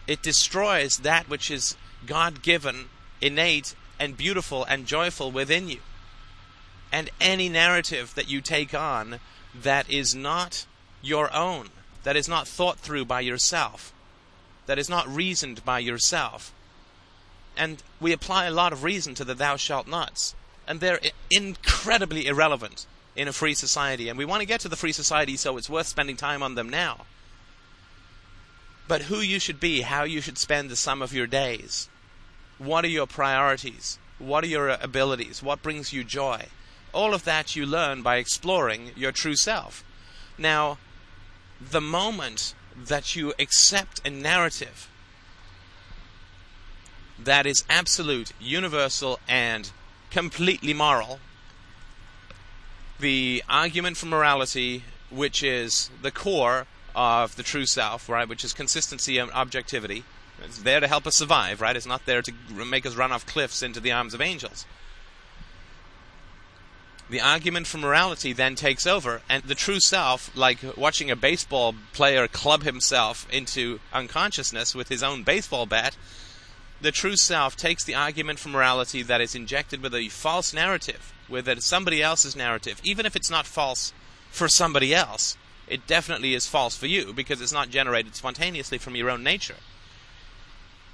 it 0.07 0.21
destroys 0.21 0.97
that 0.99 1.29
which 1.29 1.51
is 1.51 1.77
God 2.05 2.41
given, 2.41 2.89
innate, 3.21 3.75
and 3.99 4.17
beautiful 4.17 4.63
and 4.65 4.85
joyful 4.85 5.31
within 5.31 5.69
you. 5.69 5.79
And 6.91 7.09
any 7.21 7.47
narrative 7.47 8.13
that 8.15 8.29
you 8.29 8.41
take 8.41 8.73
on 8.73 9.19
that 9.55 9.89
is 9.89 10.15
not 10.15 10.65
your 11.01 11.33
own, 11.33 11.69
that 12.03 12.17
is 12.17 12.27
not 12.27 12.47
thought 12.47 12.79
through 12.79 13.05
by 13.05 13.21
yourself, 13.21 13.93
that 14.71 14.79
is 14.79 14.87
not 14.87 15.05
reasoned 15.13 15.65
by 15.65 15.79
yourself, 15.79 16.53
And 17.57 17.83
we 17.99 18.13
apply 18.13 18.45
a 18.45 18.51
lot 18.51 18.71
of 18.71 18.85
reason 18.85 19.13
to 19.15 19.25
the 19.25 19.33
thou 19.33 19.57
shalt 19.57 19.85
nots. 19.85 20.33
And 20.65 20.79
they're 20.79 21.01
incredibly 21.29 22.25
irrelevant 22.25 22.85
in 23.13 23.27
a 23.27 23.33
free 23.33 23.53
society. 23.53 24.07
And 24.07 24.17
we 24.17 24.23
want 24.23 24.39
to 24.39 24.47
get 24.47 24.61
to 24.61 24.69
the 24.69 24.77
free 24.77 24.93
society 24.93 25.35
so 25.35 25.57
it's 25.57 25.69
worth 25.69 25.87
spending 25.87 26.15
time 26.15 26.41
on 26.41 26.55
them 26.55 26.69
now. 26.69 27.01
But 28.87 29.01
who 29.09 29.17
you 29.17 29.39
should 29.39 29.59
be, 29.59 29.81
how 29.81 30.05
you 30.05 30.21
should 30.21 30.37
spend 30.37 30.69
the 30.69 30.77
sum 30.77 31.01
of 31.01 31.11
your 31.11 31.27
days, 31.27 31.89
what 32.57 32.85
are 32.85 32.95
your 32.95 33.07
priorities, 33.07 33.99
what 34.19 34.45
are 34.45 34.53
your 34.55 34.69
uh, 34.69 34.77
abilities, 34.81 35.43
what 35.43 35.61
brings 35.61 35.91
you 35.91 36.05
joy, 36.05 36.45
all 36.93 37.13
of 37.13 37.25
that 37.25 37.57
you 37.57 37.65
learn 37.65 38.03
by 38.03 38.15
exploring 38.15 38.91
your 38.95 39.11
true 39.11 39.35
self. 39.35 39.83
Now, 40.37 40.77
the 41.59 41.81
moment 41.81 42.55
that 42.87 43.15
you 43.15 43.33
accept 43.39 44.05
a 44.05 44.09
narrative 44.09 44.89
that 47.19 47.45
is 47.45 47.63
absolute, 47.69 48.33
universal, 48.39 49.19
and 49.27 49.71
completely 50.09 50.73
moral, 50.73 51.19
the 52.99 53.43
argument 53.49 53.97
for 53.97 54.07
morality, 54.07 54.83
which 55.09 55.43
is 55.43 55.89
the 56.01 56.11
core 56.11 56.67
of 56.95 57.35
the 57.35 57.43
true 57.43 57.65
self, 57.65 58.09
right, 58.09 58.27
which 58.27 58.43
is 58.43 58.53
consistency 58.53 59.17
and 59.17 59.31
objectivity, 59.31 60.03
it's 60.43 60.59
there 60.59 60.79
to 60.79 60.87
help 60.87 61.05
us 61.05 61.15
survive, 61.15 61.61
right? 61.61 61.75
It's 61.75 61.85
not 61.85 62.05
there 62.05 62.21
to 62.21 62.33
make 62.65 62.85
us 62.85 62.95
run 62.95 63.11
off 63.11 63.25
cliffs 63.25 63.61
into 63.61 63.79
the 63.79 63.91
arms 63.91 64.13
of 64.13 64.21
angels. 64.21 64.65
The 67.11 67.19
argument 67.19 67.67
for 67.67 67.77
morality 67.77 68.31
then 68.31 68.55
takes 68.55 68.87
over, 68.87 69.21
and 69.27 69.43
the 69.43 69.53
true 69.53 69.81
self, 69.81 70.31
like 70.33 70.59
watching 70.77 71.11
a 71.11 71.15
baseball 71.17 71.75
player 71.91 72.25
club 72.29 72.63
himself 72.63 73.27
into 73.29 73.81
unconsciousness 73.91 74.73
with 74.73 74.87
his 74.87 75.03
own 75.03 75.23
baseball 75.23 75.65
bat, 75.65 75.97
the 76.79 76.93
true 76.93 77.17
self 77.17 77.57
takes 77.57 77.83
the 77.83 77.95
argument 77.95 78.39
for 78.39 78.47
morality 78.47 79.03
that 79.03 79.19
is 79.19 79.35
injected 79.35 79.83
with 79.83 79.93
a 79.93 80.07
false 80.07 80.53
narrative, 80.53 81.11
with 81.27 81.49
a, 81.49 81.59
somebody 81.59 82.01
else's 82.01 82.33
narrative, 82.33 82.79
even 82.81 83.05
if 83.05 83.17
it's 83.17 83.29
not 83.29 83.45
false 83.45 83.91
for 84.29 84.47
somebody 84.47 84.95
else, 84.95 85.35
it 85.67 85.85
definitely 85.87 86.33
is 86.33 86.47
false 86.47 86.77
for 86.77 86.87
you 86.87 87.11
because 87.11 87.41
it's 87.41 87.51
not 87.51 87.69
generated 87.69 88.15
spontaneously 88.15 88.77
from 88.77 88.95
your 88.95 89.09
own 89.09 89.21
nature 89.21 89.57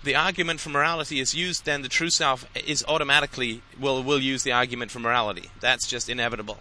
the 0.04 0.16
argument 0.16 0.60
for 0.60 0.70
morality 0.70 1.20
is 1.20 1.34
used, 1.34 1.66
then 1.66 1.82
the 1.82 1.90
true 1.90 2.10
self 2.10 2.46
is 2.56 2.84
automatically 2.88 3.62
will 3.80 4.04
will 4.04 4.20
use 4.20 4.44
the 4.44 4.52
argument 4.52 4.92
for 4.92 5.00
morality. 5.00 5.50
That's 5.60 5.88
just 5.88 6.10
inevitable. 6.10 6.60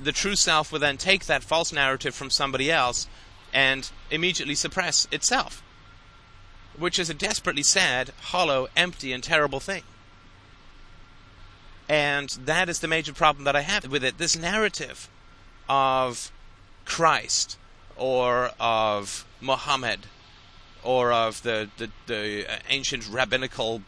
The 0.00 0.12
true 0.12 0.36
self 0.36 0.72
will 0.72 0.80
then 0.80 0.96
take 0.96 1.26
that 1.26 1.44
false 1.44 1.72
narrative 1.72 2.14
from 2.14 2.30
somebody 2.30 2.70
else 2.70 3.06
and 3.52 3.90
immediately 4.10 4.54
suppress 4.54 5.06
itself, 5.12 5.62
which 6.76 6.98
is 6.98 7.08
a 7.08 7.14
desperately 7.14 7.62
sad, 7.62 8.10
hollow, 8.20 8.68
empty, 8.76 9.12
and 9.12 9.22
terrible 9.22 9.60
thing. 9.60 9.84
And 11.88 12.30
that 12.44 12.68
is 12.68 12.80
the 12.80 12.88
major 12.88 13.12
problem 13.12 13.44
that 13.44 13.56
I 13.56 13.60
have 13.60 13.90
with 13.90 14.02
it. 14.02 14.18
This 14.18 14.36
narrative 14.36 15.08
of 15.68 16.32
Christ 16.84 17.58
or 17.96 18.50
of 18.58 19.26
Muhammad 19.40 20.00
or 20.84 21.12
of 21.12 21.42
the, 21.42 21.68
the, 21.78 21.90
the 22.06 22.46
ancient 22.68 23.08
rabbinical 23.08 23.82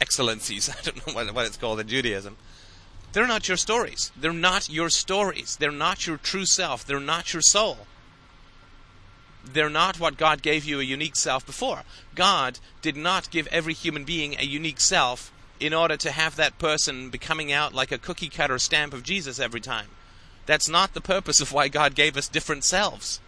excellencies, 0.00 0.68
I 0.78 0.82
don't 0.82 1.06
know 1.06 1.14
what, 1.14 1.34
what 1.34 1.46
it's 1.46 1.56
called 1.56 1.80
in 1.80 1.88
Judaism, 1.88 2.36
they're 3.12 3.26
not 3.26 3.48
your 3.48 3.56
stories. 3.56 4.12
They're 4.16 4.32
not 4.32 4.68
your 4.68 4.88
stories. 4.88 5.56
They're 5.56 5.72
not 5.72 6.06
your 6.06 6.16
true 6.16 6.46
self. 6.46 6.84
They're 6.84 7.00
not 7.00 7.32
your 7.32 7.42
soul. 7.42 7.78
They're 9.44 9.70
not 9.70 9.98
what 9.98 10.16
God 10.16 10.42
gave 10.42 10.64
you 10.64 10.80
a 10.80 10.84
unique 10.84 11.16
self 11.16 11.44
before. 11.44 11.82
God 12.14 12.58
did 12.82 12.96
not 12.96 13.30
give 13.30 13.46
every 13.48 13.74
human 13.74 14.04
being 14.04 14.36
a 14.38 14.44
unique 14.44 14.80
self 14.80 15.32
in 15.58 15.74
order 15.74 15.96
to 15.96 16.10
have 16.12 16.36
that 16.36 16.58
person 16.58 17.10
becoming 17.10 17.52
out 17.52 17.74
like 17.74 17.90
a 17.90 17.98
cookie 17.98 18.28
cutter 18.28 18.58
stamp 18.58 18.94
of 18.94 19.02
Jesus 19.02 19.40
every 19.40 19.60
time. 19.60 19.88
That's 20.46 20.68
not 20.68 20.94
the 20.94 21.00
purpose 21.00 21.40
of 21.40 21.52
why 21.52 21.68
God 21.68 21.94
gave 21.94 22.16
us 22.16 22.28
different 22.28 22.64
selves. 22.64 23.20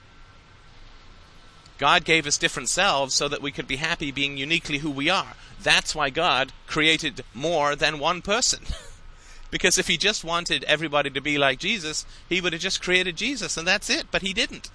God 1.82 2.04
gave 2.04 2.28
us 2.28 2.38
different 2.38 2.68
selves 2.68 3.12
so 3.12 3.26
that 3.26 3.42
we 3.42 3.50
could 3.50 3.66
be 3.66 3.74
happy 3.74 4.12
being 4.12 4.36
uniquely 4.36 4.78
who 4.78 4.90
we 4.92 5.10
are. 5.10 5.34
That's 5.60 5.96
why 5.96 6.10
God 6.10 6.52
created 6.68 7.24
more 7.34 7.74
than 7.74 7.98
one 7.98 8.22
person. 8.22 8.60
because 9.50 9.78
if 9.78 9.88
he 9.88 9.96
just 9.96 10.22
wanted 10.22 10.62
everybody 10.62 11.10
to 11.10 11.20
be 11.20 11.38
like 11.38 11.58
Jesus, 11.58 12.06
he 12.28 12.40
would 12.40 12.52
have 12.52 12.62
just 12.62 12.80
created 12.80 13.16
Jesus 13.16 13.56
and 13.56 13.66
that's 13.66 13.90
it, 13.90 14.06
but 14.12 14.22
he 14.22 14.32
didn't. 14.32 14.70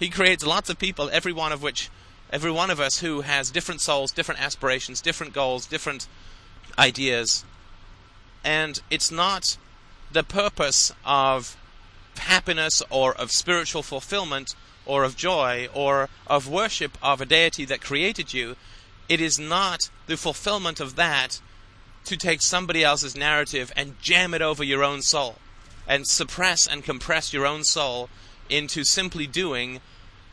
He 0.00 0.08
creates 0.08 0.44
lots 0.44 0.68
of 0.68 0.76
people, 0.76 1.08
every 1.12 1.32
one 1.32 1.52
of 1.52 1.62
which 1.62 1.88
every 2.32 2.50
one 2.50 2.68
of 2.68 2.80
us 2.80 2.98
who 2.98 3.20
has 3.20 3.52
different 3.52 3.80
souls, 3.80 4.10
different 4.10 4.42
aspirations, 4.42 5.00
different 5.00 5.32
goals, 5.32 5.66
different 5.66 6.08
ideas. 6.76 7.44
And 8.42 8.82
it's 8.90 9.12
not 9.12 9.56
the 10.10 10.24
purpose 10.24 10.92
of 11.04 11.56
happiness 12.16 12.82
or 12.90 13.14
of 13.14 13.30
spiritual 13.30 13.84
fulfillment 13.84 14.56
or 14.86 15.04
of 15.04 15.16
joy 15.16 15.68
or 15.72 16.08
of 16.26 16.48
worship 16.48 16.96
of 17.02 17.20
a 17.20 17.26
deity 17.26 17.64
that 17.64 17.80
created 17.80 18.32
you, 18.32 18.56
it 19.08 19.20
is 19.20 19.38
not 19.38 19.90
the 20.06 20.16
fulfillment 20.16 20.80
of 20.80 20.96
that 20.96 21.40
to 22.04 22.16
take 22.16 22.42
somebody 22.42 22.84
else's 22.84 23.16
narrative 23.16 23.72
and 23.76 24.00
jam 24.00 24.34
it 24.34 24.42
over 24.42 24.62
your 24.62 24.84
own 24.84 25.02
soul 25.02 25.36
and 25.86 26.06
suppress 26.06 26.66
and 26.66 26.84
compress 26.84 27.32
your 27.32 27.46
own 27.46 27.64
soul 27.64 28.08
into 28.48 28.84
simply 28.84 29.26
doing 29.26 29.80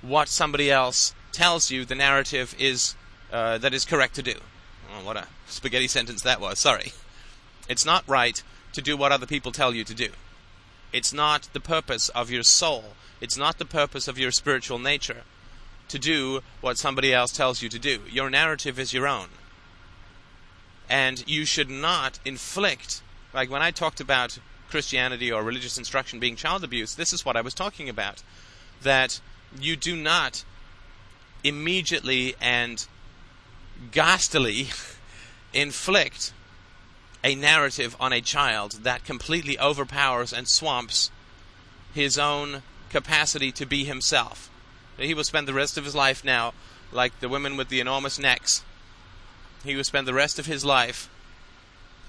what 0.02 0.28
somebody 0.28 0.72
else 0.72 1.14
tells 1.32 1.72
you 1.72 1.86
the 1.86 1.96
narrative 1.96 2.56
is 2.60 2.96
uh, 3.32 3.58
that 3.58 3.74
is 3.74 3.86
correct 3.86 4.16
to 4.16 4.22
do. 4.22 4.36
Oh, 4.94 5.06
what 5.06 5.18
a 5.18 5.28
spaghetti 5.48 5.88
sentence 5.88 6.22
that 6.24 6.42
was. 6.42 6.60
Sorry. 6.60 6.92
It's 7.70 7.86
not 7.86 8.08
right 8.08 8.42
to 8.74 8.82
do 8.82 8.98
what 8.98 9.12
other 9.12 9.26
people 9.26 9.52
tell 9.52 9.74
you 9.74 9.84
to 9.86 9.94
do. 9.94 10.10
It's 10.94 11.14
not 11.14 11.50
the 11.54 11.60
purpose 11.60 12.10
of 12.10 12.30
your 12.30 12.44
soul 12.44 12.96
it's 13.22 13.38
not 13.38 13.60
the 13.60 13.66
purpose 13.66 14.08
of 14.08 14.18
your 14.18 14.32
spiritual 14.32 14.80
nature 14.80 15.22
to 15.88 16.00
do 16.00 16.42
what 16.60 16.80
somebody 16.80 17.14
else 17.14 17.32
tells 17.32 17.62
you 17.62 17.70
to 17.70 17.80
do. 17.80 18.02
Your 18.10 18.30
narrative 18.30 18.80
is 18.80 18.94
your 18.94 19.08
own. 19.08 19.28
And 20.90 21.24
you 21.30 21.46
should 21.46 21.70
not 21.70 22.20
inflict, 22.26 23.02
like 23.34 23.50
when 23.50 23.62
I 23.62 23.70
talked 23.70 24.02
about 24.02 24.40
Christianity 24.70 25.32
or 25.32 25.44
religious 25.44 25.78
instruction 25.78 26.20
being 26.20 26.36
child 26.36 26.64
abuse, 26.64 26.96
this 26.96 27.14
is 27.14 27.24
what 27.24 27.38
I 27.38 27.42
was 27.42 27.54
talking 27.54 27.88
about. 27.88 28.24
That 28.82 29.22
you 29.60 29.76
do 29.76 29.96
not 29.96 30.44
immediately 31.44 32.36
and 32.42 32.86
ghastly 33.92 34.70
inflict 35.54 36.34
a 37.24 37.36
narrative 37.36 37.96
on 38.00 38.14
a 38.14 38.22
child 38.22 38.84
that 38.84 39.06
completely 39.06 39.60
overpowers 39.60 40.34
and 40.34 40.48
swamps 40.48 41.12
his 41.94 42.18
own 42.18 42.64
capacity 42.90 43.52
to 43.52 43.66
be 43.66 43.84
himself. 43.84 44.50
He 44.98 45.14
will 45.14 45.24
spend 45.24 45.48
the 45.48 45.54
rest 45.54 45.78
of 45.78 45.86
his 45.86 45.96
life 45.96 46.24
now, 46.24 46.54
like 46.92 47.20
the 47.20 47.30
women 47.30 47.58
with 47.58 47.70
the 47.70 47.80
enormous 47.80 48.20
necks. 48.20 48.64
He 49.64 49.76
will 49.76 49.84
spend 49.84 50.08
the 50.08 50.14
rest 50.14 50.40
of 50.40 50.46
his 50.46 50.66
life 50.66 51.10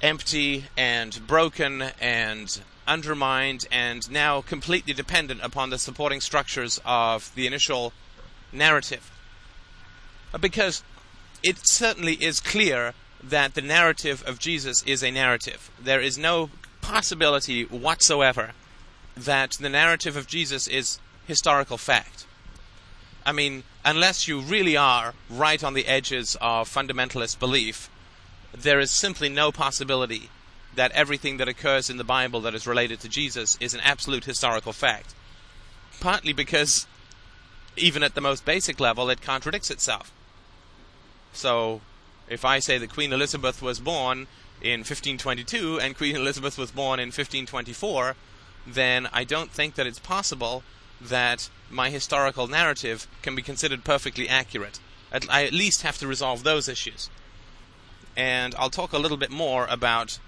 empty 0.00 0.64
and 0.76 1.26
broken 1.26 1.82
and 2.00 2.60
undermined 2.86 3.66
and 3.70 4.10
now 4.10 4.40
completely 4.40 4.92
dependent 4.92 5.40
upon 5.42 5.70
the 5.70 5.78
supporting 5.78 6.20
structures 6.20 6.80
of 6.84 7.32
the 7.34 7.46
initial 7.46 7.92
narrative. 8.50 9.10
Because 10.40 10.82
it 11.42 11.66
certainly 11.66 12.14
is 12.14 12.40
clear 12.40 12.94
that 13.22 13.54
the 13.54 13.62
narrative 13.62 14.22
of 14.26 14.38
Jesus 14.38 14.82
is 14.84 15.02
a 15.02 15.10
narrative. 15.10 15.70
There 15.80 16.00
is 16.00 16.18
no 16.18 16.50
possibility 16.80 17.64
whatsoever 17.64 18.52
that 19.16 19.52
the 19.52 19.68
narrative 19.68 20.16
of 20.16 20.26
Jesus 20.26 20.66
is 20.66 20.98
historical 21.26 21.78
fact. 21.78 22.26
I 23.24 23.32
mean, 23.32 23.62
unless 23.84 24.26
you 24.26 24.40
really 24.40 24.76
are 24.76 25.14
right 25.30 25.62
on 25.62 25.74
the 25.74 25.86
edges 25.86 26.36
of 26.40 26.68
fundamentalist 26.68 27.38
belief, 27.38 27.88
there 28.52 28.80
is 28.80 28.90
simply 28.90 29.28
no 29.28 29.52
possibility 29.52 30.28
that 30.74 30.90
everything 30.92 31.36
that 31.36 31.48
occurs 31.48 31.88
in 31.88 31.98
the 31.98 32.04
Bible 32.04 32.40
that 32.40 32.54
is 32.54 32.66
related 32.66 33.00
to 33.00 33.08
Jesus 33.08 33.56
is 33.60 33.74
an 33.74 33.80
absolute 33.80 34.24
historical 34.24 34.72
fact. 34.72 35.14
Partly 36.00 36.32
because, 36.32 36.86
even 37.76 38.02
at 38.02 38.14
the 38.14 38.20
most 38.20 38.44
basic 38.44 38.80
level, 38.80 39.08
it 39.10 39.22
contradicts 39.22 39.70
itself. 39.70 40.10
So, 41.32 41.80
if 42.28 42.44
I 42.44 42.58
say 42.58 42.78
that 42.78 42.92
Queen 42.92 43.12
Elizabeth 43.12 43.62
was 43.62 43.80
born 43.80 44.26
in 44.60 44.80
1522 44.80 45.80
and 45.80 45.96
Queen 45.96 46.16
Elizabeth 46.16 46.56
was 46.56 46.70
born 46.70 47.00
in 47.00 47.08
1524, 47.08 48.14
then 48.66 49.08
I 49.12 49.24
don't 49.24 49.50
think 49.50 49.74
that 49.74 49.86
it's 49.86 49.98
possible 49.98 50.62
that 51.00 51.50
my 51.70 51.90
historical 51.90 52.46
narrative 52.46 53.08
can 53.22 53.34
be 53.34 53.42
considered 53.42 53.84
perfectly 53.84 54.28
accurate. 54.28 54.78
I 55.28 55.44
at 55.44 55.52
least 55.52 55.82
have 55.82 55.98
to 55.98 56.06
resolve 56.06 56.42
those 56.42 56.68
issues. 56.68 57.10
And 58.16 58.54
I'll 58.56 58.70
talk 58.70 58.92
a 58.92 58.98
little 58.98 59.16
bit 59.16 59.30
more 59.30 59.66
about 59.66 60.18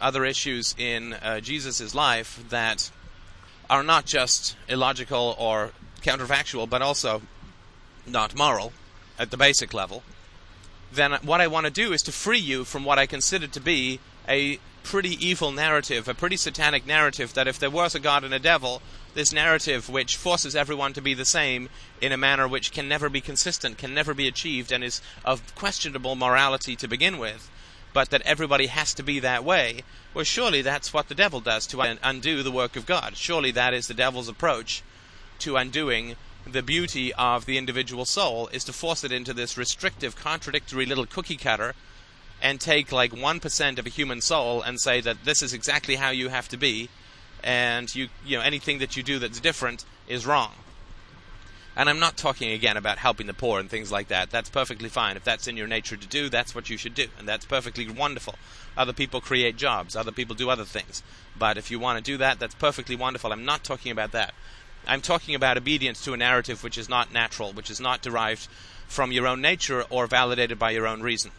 other 0.00 0.24
issues 0.24 0.74
in 0.76 1.14
uh, 1.14 1.40
Jesus' 1.40 1.94
life 1.94 2.42
that 2.48 2.90
are 3.70 3.82
not 3.82 4.06
just 4.06 4.56
illogical 4.68 5.34
or 5.38 5.72
counterfactual, 6.02 6.68
but 6.68 6.82
also 6.82 7.22
not 8.06 8.36
moral 8.36 8.72
at 9.18 9.30
the 9.30 9.36
basic 9.36 9.72
level. 9.72 10.02
Then 10.94 11.12
what 11.22 11.40
I 11.40 11.46
want 11.46 11.66
to 11.66 11.72
do 11.72 11.92
is 11.92 12.02
to 12.02 12.12
free 12.12 12.38
you 12.38 12.64
from 12.64 12.84
what 12.84 12.98
I 12.98 13.06
consider 13.06 13.46
to 13.46 13.60
be 13.60 14.00
a 14.28 14.58
pretty 14.82 15.16
evil 15.24 15.50
narrative, 15.50 16.08
a 16.08 16.14
pretty 16.14 16.36
satanic 16.36 16.86
narrative 16.86 17.34
that 17.34 17.48
if 17.48 17.58
there 17.58 17.70
was 17.70 17.94
a 17.94 18.00
God 18.00 18.22
and 18.22 18.34
a 18.34 18.38
devil, 18.38 18.82
this 19.14 19.32
narrative 19.32 19.88
which 19.88 20.16
forces 20.16 20.54
everyone 20.54 20.92
to 20.92 21.00
be 21.00 21.14
the 21.14 21.24
same 21.24 21.68
in 22.00 22.12
a 22.12 22.16
manner 22.16 22.46
which 22.46 22.72
can 22.72 22.86
never 22.88 23.08
be 23.08 23.20
consistent, 23.20 23.78
can 23.78 23.94
never 23.94 24.12
be 24.12 24.28
achieved, 24.28 24.70
and 24.70 24.84
is 24.84 25.00
of 25.24 25.54
questionable 25.54 26.14
morality 26.14 26.76
to 26.76 26.88
begin 26.88 27.18
with, 27.18 27.50
but 27.92 28.10
that 28.10 28.22
everybody 28.22 28.66
has 28.66 28.92
to 28.94 29.02
be 29.02 29.20
that 29.20 29.44
way, 29.44 29.82
well, 30.12 30.24
surely 30.24 30.62
that's 30.62 30.92
what 30.92 31.08
the 31.08 31.14
devil 31.14 31.40
does 31.40 31.66
to 31.66 31.80
undo 32.02 32.42
the 32.42 32.52
work 32.52 32.76
of 32.76 32.86
God. 32.86 33.16
Surely 33.16 33.50
that 33.52 33.72
is 33.72 33.86
the 33.86 33.94
devil's 33.94 34.28
approach 34.28 34.82
to 35.38 35.56
undoing 35.56 36.16
the 36.46 36.62
beauty 36.62 37.12
of 37.14 37.46
the 37.46 37.58
individual 37.58 38.04
soul, 38.04 38.48
is 38.48 38.64
to 38.64 38.72
force 38.72 39.04
it 39.04 39.12
into 39.12 39.32
this 39.32 39.56
restrictive, 39.56 40.16
contradictory 40.16 40.86
little 40.86 41.06
cookie 41.06 41.36
cutter 41.36 41.74
and 42.42 42.60
take 42.60 42.92
like 42.92 43.12
1% 43.12 43.78
of 43.78 43.86
a 43.86 43.90
human 43.90 44.20
soul 44.20 44.60
and 44.60 44.80
say 44.80 45.00
that 45.00 45.24
this 45.24 45.42
is 45.42 45.52
exactly 45.52 45.96
how 45.96 46.10
you 46.10 46.28
have 46.28 46.48
to 46.48 46.56
be 46.56 46.88
and 47.44 47.94
you 47.94 48.08
you 48.24 48.36
know 48.36 48.42
anything 48.42 48.78
that 48.78 48.96
you 48.96 49.02
do 49.02 49.18
that's 49.18 49.38
different 49.38 49.84
is 50.08 50.26
wrong. 50.26 50.52
And 51.76 51.88
I'm 51.88 51.98
not 51.98 52.16
talking 52.16 52.52
again 52.52 52.76
about 52.76 52.98
helping 52.98 53.26
the 53.26 53.34
poor 53.34 53.58
and 53.58 53.68
things 53.68 53.90
like 53.90 54.06
that. 54.06 54.30
That's 54.30 54.48
perfectly 54.48 54.88
fine. 54.88 55.16
If 55.16 55.24
that's 55.24 55.48
in 55.48 55.56
your 55.56 55.66
nature 55.66 55.96
to 55.96 56.06
do, 56.06 56.28
that's 56.28 56.54
what 56.54 56.70
you 56.70 56.76
should 56.76 56.94
do. 56.94 57.08
And 57.18 57.28
that's 57.28 57.44
perfectly 57.44 57.88
wonderful. 57.90 58.36
Other 58.76 58.92
people 58.92 59.20
create 59.20 59.56
jobs, 59.56 59.96
other 59.96 60.12
people 60.12 60.36
do 60.36 60.50
other 60.50 60.64
things. 60.64 61.02
But 61.36 61.58
if 61.58 61.70
you 61.72 61.80
want 61.80 61.98
to 61.98 62.12
do 62.12 62.16
that, 62.18 62.38
that's 62.38 62.54
perfectly 62.54 62.94
wonderful. 62.94 63.32
I'm 63.32 63.44
not 63.44 63.64
talking 63.64 63.90
about 63.90 64.12
that. 64.12 64.34
I'm 64.86 65.00
talking 65.00 65.34
about 65.34 65.56
obedience 65.56 66.04
to 66.04 66.12
a 66.12 66.16
narrative 66.16 66.62
which 66.62 66.78
is 66.78 66.88
not 66.88 67.12
natural, 67.12 67.52
which 67.52 67.70
is 67.70 67.80
not 67.80 68.02
derived 68.02 68.48
from 68.86 69.12
your 69.12 69.26
own 69.26 69.40
nature 69.40 69.84
or 69.90 70.06
validated 70.06 70.58
by 70.58 70.70
your 70.70 70.86
own 70.86 71.02
reason. 71.02 71.30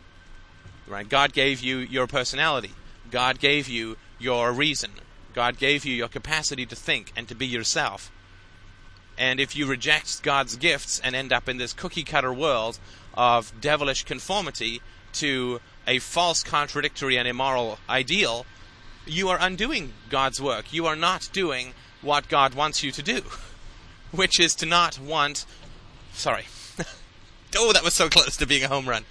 Right? 0.88 1.08
God 1.08 1.34
gave 1.34 1.62
you 1.62 1.78
your 1.78 2.08
personality. 2.08 2.72
God 3.12 3.40
gave 3.40 3.68
you 3.68 3.98
your 4.20 4.52
reason. 4.52 4.92
God 5.34 5.58
gave 5.58 5.86
you 5.86 5.94
your 5.94 6.08
capacity 6.08 6.66
to 6.66 6.76
think 6.76 7.12
and 7.16 7.28
to 7.28 7.36
be 7.36 7.46
yourself. 7.46 8.12
And 9.18 9.40
if 9.40 9.56
you 9.56 9.66
reject 9.66 10.24
God's 10.24 10.56
gifts 10.56 11.00
and 11.00 11.16
end 11.16 11.32
up 11.32 11.48
in 11.48 11.58
this 11.58 11.74
cookie 11.74 12.04
cutter 12.04 12.34
world 12.34 12.80
of 13.14 13.54
devilish 13.62 14.04
conformity 14.04 14.82
to 15.14 15.62
a 15.88 16.00
false, 16.00 16.44
contradictory, 16.44 17.18
and 17.18 17.28
immoral 17.28 17.80
ideal, 17.90 18.46
you 19.06 19.30
are 19.30 19.38
undoing 19.40 19.94
God's 20.10 20.42
work. 20.42 20.74
You 20.74 20.86
are 20.88 20.96
not 20.96 21.30
doing 21.32 21.74
what 22.06 22.30
God 22.30 22.54
wants 22.54 22.84
you 22.84 22.92
to 22.92 23.04
do, 23.04 23.24
which 24.12 24.40
is 24.40 24.56
to 24.56 24.66
not 24.66 25.00
want. 25.00 25.46
Sorry. 26.14 26.46
oh, 27.58 27.74
that 27.74 27.84
was 27.84 27.94
so 27.94 28.08
close 28.08 28.38
to 28.38 28.48
being 28.48 28.64
a 28.64 28.70
home 28.70 28.88
run. 28.88 29.04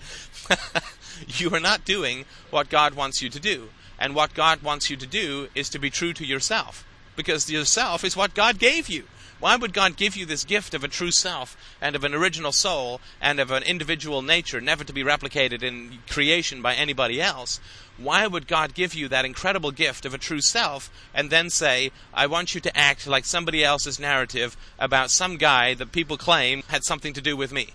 you 1.26 1.54
are 1.54 1.60
not 1.60 1.84
doing 1.84 2.24
what 2.50 2.70
God 2.70 2.94
wants 2.94 3.20
you 3.20 3.28
to 3.28 3.40
do. 3.40 3.68
And 3.98 4.14
what 4.14 4.34
God 4.34 4.62
wants 4.62 4.90
you 4.90 4.96
to 4.96 5.06
do 5.06 5.48
is 5.54 5.68
to 5.70 5.78
be 5.78 5.90
true 5.90 6.12
to 6.14 6.26
yourself. 6.26 6.84
Because 7.16 7.50
yourself 7.50 8.04
is 8.04 8.16
what 8.16 8.34
God 8.34 8.58
gave 8.58 8.88
you. 8.88 9.04
Why 9.40 9.56
would 9.56 9.72
God 9.72 9.96
give 9.96 10.16
you 10.16 10.26
this 10.26 10.44
gift 10.44 10.74
of 10.74 10.84
a 10.84 10.88
true 10.88 11.10
self 11.10 11.56
and 11.80 11.94
of 11.94 12.04
an 12.04 12.14
original 12.14 12.52
soul 12.52 13.00
and 13.20 13.38
of 13.38 13.50
an 13.50 13.62
individual 13.62 14.22
nature 14.22 14.60
never 14.60 14.84
to 14.84 14.92
be 14.92 15.04
replicated 15.04 15.62
in 15.62 15.98
creation 16.08 16.62
by 16.62 16.74
anybody 16.74 17.20
else? 17.20 17.60
Why 17.96 18.26
would 18.26 18.48
God 18.48 18.74
give 18.74 18.94
you 18.94 19.08
that 19.08 19.24
incredible 19.24 19.70
gift 19.70 20.04
of 20.04 20.14
a 20.14 20.18
true 20.18 20.40
self 20.40 20.90
and 21.14 21.30
then 21.30 21.48
say, 21.48 21.92
I 22.12 22.26
want 22.26 22.54
you 22.54 22.60
to 22.62 22.76
act 22.76 23.06
like 23.06 23.24
somebody 23.24 23.62
else's 23.62 24.00
narrative 24.00 24.56
about 24.78 25.10
some 25.10 25.36
guy 25.36 25.74
that 25.74 25.92
people 25.92 26.16
claim 26.16 26.64
had 26.68 26.84
something 26.84 27.12
to 27.12 27.20
do 27.20 27.36
with 27.36 27.52
me? 27.52 27.68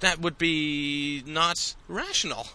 That 0.00 0.20
would 0.20 0.36
be 0.36 1.22
not 1.26 1.74
rational. 1.88 2.48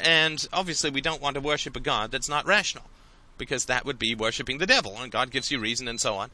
And 0.00 0.44
obviously, 0.52 0.90
we 0.90 1.00
don't 1.00 1.22
want 1.22 1.34
to 1.34 1.40
worship 1.40 1.76
a 1.76 1.80
God 1.80 2.10
that's 2.10 2.28
not 2.28 2.46
rational, 2.46 2.84
because 3.38 3.66
that 3.66 3.84
would 3.84 3.98
be 3.98 4.14
worshiping 4.14 4.58
the 4.58 4.66
devil, 4.66 4.98
and 4.98 5.12
God 5.12 5.30
gives 5.30 5.52
you 5.52 5.60
reason 5.60 5.86
and 5.86 6.00
so 6.00 6.16
on. 6.16 6.30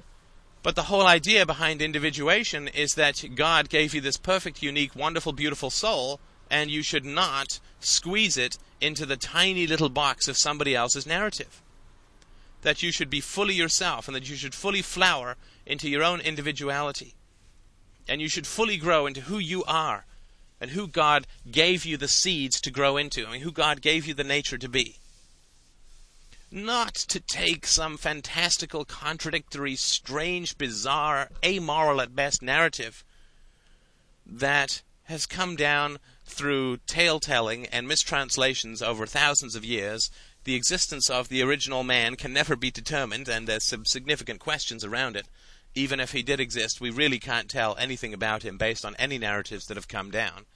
But 0.62 0.76
the 0.76 0.84
whole 0.84 1.06
idea 1.06 1.44
behind 1.44 1.82
individuation 1.82 2.68
is 2.68 2.94
that 2.94 3.34
God 3.34 3.68
gave 3.68 3.94
you 3.94 4.00
this 4.00 4.16
perfect, 4.16 4.62
unique, 4.62 4.96
wonderful, 4.96 5.32
beautiful 5.32 5.70
soul, 5.70 6.20
and 6.50 6.70
you 6.70 6.82
should 6.82 7.04
not 7.04 7.60
squeeze 7.78 8.36
it 8.36 8.58
into 8.80 9.06
the 9.06 9.16
tiny 9.16 9.66
little 9.66 9.88
box 9.88 10.26
of 10.28 10.36
somebody 10.36 10.74
else's 10.74 11.06
narrative. 11.06 11.62
That 12.62 12.82
you 12.82 12.92
should 12.92 13.08
be 13.08 13.20
fully 13.20 13.54
yourself, 13.54 14.08
and 14.08 14.14
that 14.14 14.28
you 14.28 14.36
should 14.36 14.54
fully 14.54 14.82
flower 14.82 15.36
into 15.64 15.88
your 15.88 16.02
own 16.02 16.20
individuality. 16.20 17.14
And 18.08 18.20
you 18.20 18.28
should 18.28 18.46
fully 18.46 18.76
grow 18.76 19.06
into 19.06 19.22
who 19.22 19.38
you 19.38 19.62
are 19.64 20.04
and 20.60 20.72
who 20.72 20.86
God 20.86 21.26
gave 21.50 21.86
you 21.86 21.96
the 21.96 22.08
seeds 22.08 22.60
to 22.60 22.70
grow 22.70 22.96
into, 22.96 23.26
I 23.26 23.32
mean, 23.32 23.40
who 23.42 23.52
God 23.52 23.80
gave 23.80 24.06
you 24.06 24.12
the 24.12 24.24
nature 24.24 24.58
to 24.58 24.68
be. 24.68 24.96
Not 26.50 26.94
to 26.94 27.20
take 27.20 27.66
some 27.66 27.96
fantastical, 27.96 28.84
contradictory, 28.84 29.76
strange, 29.76 30.58
bizarre, 30.58 31.30
amoral 31.44 32.00
at 32.00 32.16
best 32.16 32.42
narrative 32.42 33.04
that 34.26 34.82
has 35.04 35.26
come 35.26 35.56
down 35.56 35.98
through 36.30 36.78
tale 36.86 37.20
telling 37.20 37.66
and 37.66 37.86
mistranslations 37.86 38.82
over 38.82 39.06
thousands 39.06 39.54
of 39.54 39.64
years. 39.64 40.10
The 40.44 40.54
existence 40.54 41.10
of 41.10 41.28
the 41.28 41.42
original 41.42 41.84
man 41.84 42.16
can 42.16 42.32
never 42.32 42.56
be 42.56 42.70
determined, 42.70 43.28
and 43.28 43.46
there's 43.46 43.64
some 43.64 43.84
significant 43.84 44.40
questions 44.40 44.84
around 44.84 45.16
it 45.16 45.26
even 45.74 46.00
if 46.00 46.12
he 46.12 46.22
did 46.22 46.40
exist, 46.40 46.80
we 46.80 46.90
really 46.90 47.18
can't 47.18 47.48
tell 47.48 47.76
anything 47.76 48.12
about 48.12 48.42
him 48.42 48.58
based 48.58 48.84
on 48.84 48.96
any 48.96 49.18
narratives 49.18 49.66
that 49.66 49.76
have 49.76 49.88
come 49.88 50.10
down. 50.10 50.46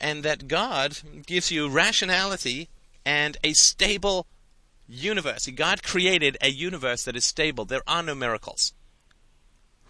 And 0.00 0.22
that 0.22 0.48
God 0.48 0.98
gives 1.26 1.50
you 1.50 1.68
rationality 1.68 2.68
and 3.04 3.36
a 3.42 3.52
stable 3.52 4.26
universe. 4.88 5.46
God 5.48 5.82
created 5.82 6.36
a 6.40 6.50
universe 6.50 7.04
that 7.04 7.16
is 7.16 7.24
stable. 7.24 7.64
There 7.64 7.82
are 7.86 8.02
no 8.02 8.14
miracles. 8.14 8.72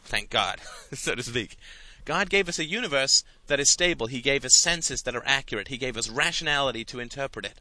Thank 0.05 0.31
God, 0.31 0.61
so 0.93 1.15
to 1.15 1.23
speak. 1.23 1.57
God 2.05 2.29
gave 2.31 2.49
us 2.49 2.59
a 2.59 2.65
universe 2.65 3.25
that 3.47 3.61
is 3.61 3.71
stable. 3.71 4.07
He 4.07 4.21
gave 4.21 4.45
us 4.45 4.55
senses 4.55 5.03
that 5.03 5.17
are 5.17 5.27
accurate. 5.27 5.69
He 5.69 5.77
gave 5.77 5.97
us 5.97 6.09
rationality 6.09 6.85
to 6.87 7.01
interpret 7.01 7.47
it. 7.47 7.61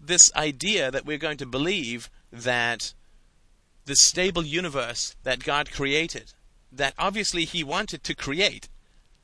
This 0.00 0.32
idea 0.34 0.90
that 0.90 1.04
we're 1.04 1.18
going 1.18 1.38
to 1.38 1.46
believe 1.46 2.08
that 2.32 2.94
the 3.84 3.96
stable 3.96 4.44
universe 4.44 5.16
that 5.24 5.42
God 5.42 5.72
created, 5.72 6.34
that 6.70 6.94
obviously 6.98 7.44
He 7.44 7.64
wanted 7.64 8.04
to 8.04 8.14
create. 8.14 8.68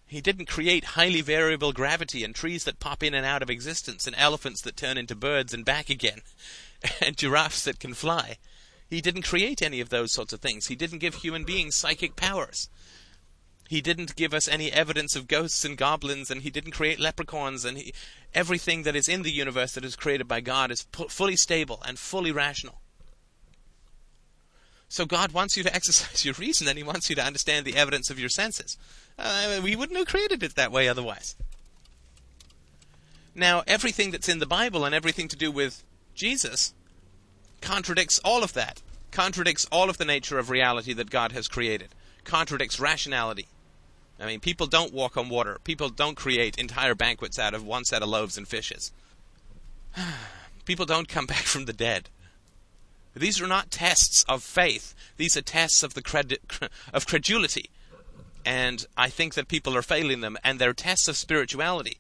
He 0.06 0.20
didn't 0.20 0.46
create 0.46 0.84
highly 0.84 1.20
variable 1.20 1.72
gravity 1.72 2.24
and 2.24 2.34
trees 2.34 2.64
that 2.64 2.80
pop 2.80 3.02
in 3.02 3.14
and 3.14 3.24
out 3.24 3.42
of 3.42 3.50
existence 3.50 4.06
and 4.06 4.16
elephants 4.16 4.60
that 4.62 4.76
turn 4.76 4.98
into 4.98 5.14
birds 5.14 5.54
and 5.54 5.64
back 5.64 5.90
again 5.90 6.20
and 7.00 7.16
giraffes 7.16 7.64
that 7.64 7.78
can 7.78 7.94
fly. 7.94 8.38
He 8.88 9.00
didn't 9.00 9.22
create 9.22 9.62
any 9.62 9.80
of 9.80 9.88
those 9.88 10.12
sorts 10.12 10.32
of 10.32 10.40
things. 10.40 10.66
He 10.66 10.76
didn't 10.76 10.98
give 10.98 11.16
human 11.16 11.44
beings 11.44 11.74
psychic 11.74 12.16
powers. 12.16 12.68
He 13.68 13.80
didn't 13.80 14.16
give 14.16 14.34
us 14.34 14.46
any 14.46 14.70
evidence 14.70 15.16
of 15.16 15.26
ghosts 15.26 15.64
and 15.64 15.76
goblins, 15.76 16.30
and 16.30 16.42
he 16.42 16.50
didn't 16.50 16.72
create 16.72 17.00
leprechauns, 17.00 17.64
and 17.64 17.78
he, 17.78 17.94
everything 18.34 18.82
that 18.82 18.94
is 18.94 19.08
in 19.08 19.22
the 19.22 19.32
universe 19.32 19.72
that 19.72 19.84
is 19.84 19.96
created 19.96 20.28
by 20.28 20.40
God 20.40 20.70
is 20.70 20.84
pu- 20.84 21.08
fully 21.08 21.36
stable 21.36 21.82
and 21.86 21.98
fully 21.98 22.30
rational. 22.30 22.80
So 24.88 25.06
God 25.06 25.32
wants 25.32 25.56
you 25.56 25.62
to 25.62 25.74
exercise 25.74 26.24
your 26.24 26.34
reason, 26.34 26.68
and 26.68 26.76
He 26.76 26.84
wants 26.84 27.08
you 27.08 27.16
to 27.16 27.24
understand 27.24 27.64
the 27.64 27.76
evidence 27.76 28.10
of 28.10 28.18
your 28.18 28.28
senses. 28.28 28.76
Uh, 29.18 29.60
we 29.62 29.76
wouldn't 29.76 29.98
have 29.98 30.08
created 30.08 30.42
it 30.42 30.56
that 30.56 30.72
way 30.72 30.88
otherwise. 30.88 31.34
Now, 33.34 33.64
everything 33.66 34.10
that's 34.10 34.28
in 34.28 34.38
the 34.38 34.46
Bible 34.46 34.84
and 34.84 34.94
everything 34.94 35.26
to 35.28 35.36
do 35.36 35.50
with 35.50 35.82
Jesus 36.14 36.74
contradicts 37.60 38.20
all 38.24 38.44
of 38.44 38.52
that, 38.52 38.82
contradicts 39.10 39.66
all 39.72 39.90
of 39.90 39.98
the 39.98 40.04
nature 40.04 40.38
of 40.38 40.50
reality 40.50 40.92
that 40.92 41.10
God 41.10 41.32
has 41.32 41.48
created, 41.48 41.88
contradicts 42.22 42.78
rationality. 42.78 43.48
I 44.18 44.26
mean, 44.26 44.40
people 44.40 44.66
don't 44.66 44.92
walk 44.92 45.16
on 45.16 45.28
water. 45.28 45.58
People 45.64 45.88
don't 45.88 46.16
create 46.16 46.58
entire 46.58 46.94
banquets 46.94 47.38
out 47.38 47.54
of 47.54 47.64
one 47.64 47.84
set 47.84 48.02
of 48.02 48.08
loaves 48.08 48.38
and 48.38 48.46
fishes. 48.46 48.92
People 50.64 50.86
don't 50.86 51.08
come 51.08 51.26
back 51.26 51.44
from 51.44 51.66
the 51.66 51.72
dead. 51.72 52.08
These 53.14 53.40
are 53.40 53.46
not 53.46 53.70
tests 53.70 54.24
of 54.28 54.42
faith. 54.42 54.94
These 55.16 55.36
are 55.36 55.42
tests 55.42 55.82
of 55.82 55.94
the 55.94 56.02
cred- 56.02 56.38
of 56.92 57.06
credulity. 57.06 57.70
And 58.44 58.86
I 58.96 59.08
think 59.08 59.34
that 59.34 59.48
people 59.48 59.76
are 59.76 59.82
failing 59.82 60.20
them, 60.20 60.36
and 60.42 60.58
they're 60.58 60.72
tests 60.72 61.08
of 61.08 61.16
spirituality. 61.16 61.98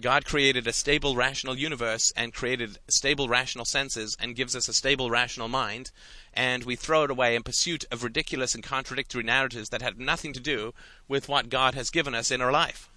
God 0.00 0.24
created 0.24 0.66
a 0.66 0.72
stable, 0.72 1.14
rational 1.14 1.56
universe 1.56 2.12
and 2.16 2.32
created 2.32 2.78
stable, 2.88 3.28
rational 3.28 3.64
senses 3.64 4.16
and 4.18 4.34
gives 4.34 4.56
us 4.56 4.68
a 4.68 4.72
stable, 4.72 5.10
rational 5.10 5.48
mind, 5.48 5.90
and 6.32 6.64
we 6.64 6.76
throw 6.76 7.04
it 7.04 7.10
away 7.10 7.36
in 7.36 7.42
pursuit 7.42 7.84
of 7.90 8.02
ridiculous 8.02 8.54
and 8.54 8.64
contradictory 8.64 9.22
narratives 9.22 9.68
that 9.68 9.82
have 9.82 9.98
nothing 9.98 10.32
to 10.32 10.40
do 10.40 10.72
with 11.08 11.28
what 11.28 11.50
God 11.50 11.74
has 11.74 11.90
given 11.90 12.14
us 12.14 12.30
in 12.30 12.40
our 12.40 12.52
life, 12.52 12.88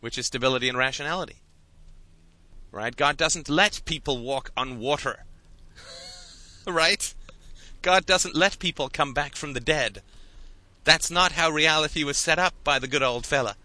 which 0.00 0.16
is 0.16 0.26
stability 0.26 0.68
and 0.68 0.78
rationality. 0.78 1.36
Right? 2.72 2.96
God 2.96 3.16
doesn't 3.16 3.48
let 3.48 3.82
people 3.84 4.18
walk 4.18 4.50
on 4.56 4.78
water 4.78 5.24
right? 6.66 7.14
God 7.82 8.06
doesn't 8.06 8.34
let 8.34 8.58
people 8.58 8.88
come 8.88 9.12
back 9.12 9.36
from 9.36 9.52
the 9.52 9.60
dead. 9.60 10.02
That's 10.84 11.10
not 11.10 11.32
how 11.32 11.50
reality 11.50 12.04
was 12.04 12.18
set 12.18 12.38
up 12.38 12.54
by 12.62 12.78
the 12.78 12.88
good 12.88 13.02
old 13.02 13.26
fella. 13.26 13.56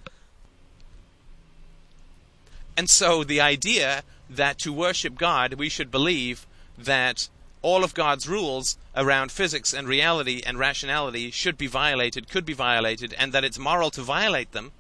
And 2.79 2.89
so 2.89 3.25
the 3.25 3.41
idea 3.41 4.03
that 4.29 4.57
to 4.59 4.71
worship 4.71 5.17
God, 5.17 5.55
we 5.55 5.67
should 5.67 5.91
believe 5.91 6.47
that 6.77 7.27
all 7.61 7.83
of 7.83 7.93
God's 7.93 8.25
rules 8.25 8.77
around 8.95 9.33
physics 9.33 9.73
and 9.73 9.85
reality 9.85 10.41
and 10.45 10.57
rationality 10.57 11.29
should 11.29 11.57
be 11.57 11.67
violated, 11.67 12.29
could 12.29 12.45
be 12.45 12.53
violated, 12.53 13.13
and 13.17 13.33
that 13.33 13.43
it's 13.43 13.59
moral 13.59 13.91
to 13.91 14.01
violate 14.01 14.53
them 14.53 14.71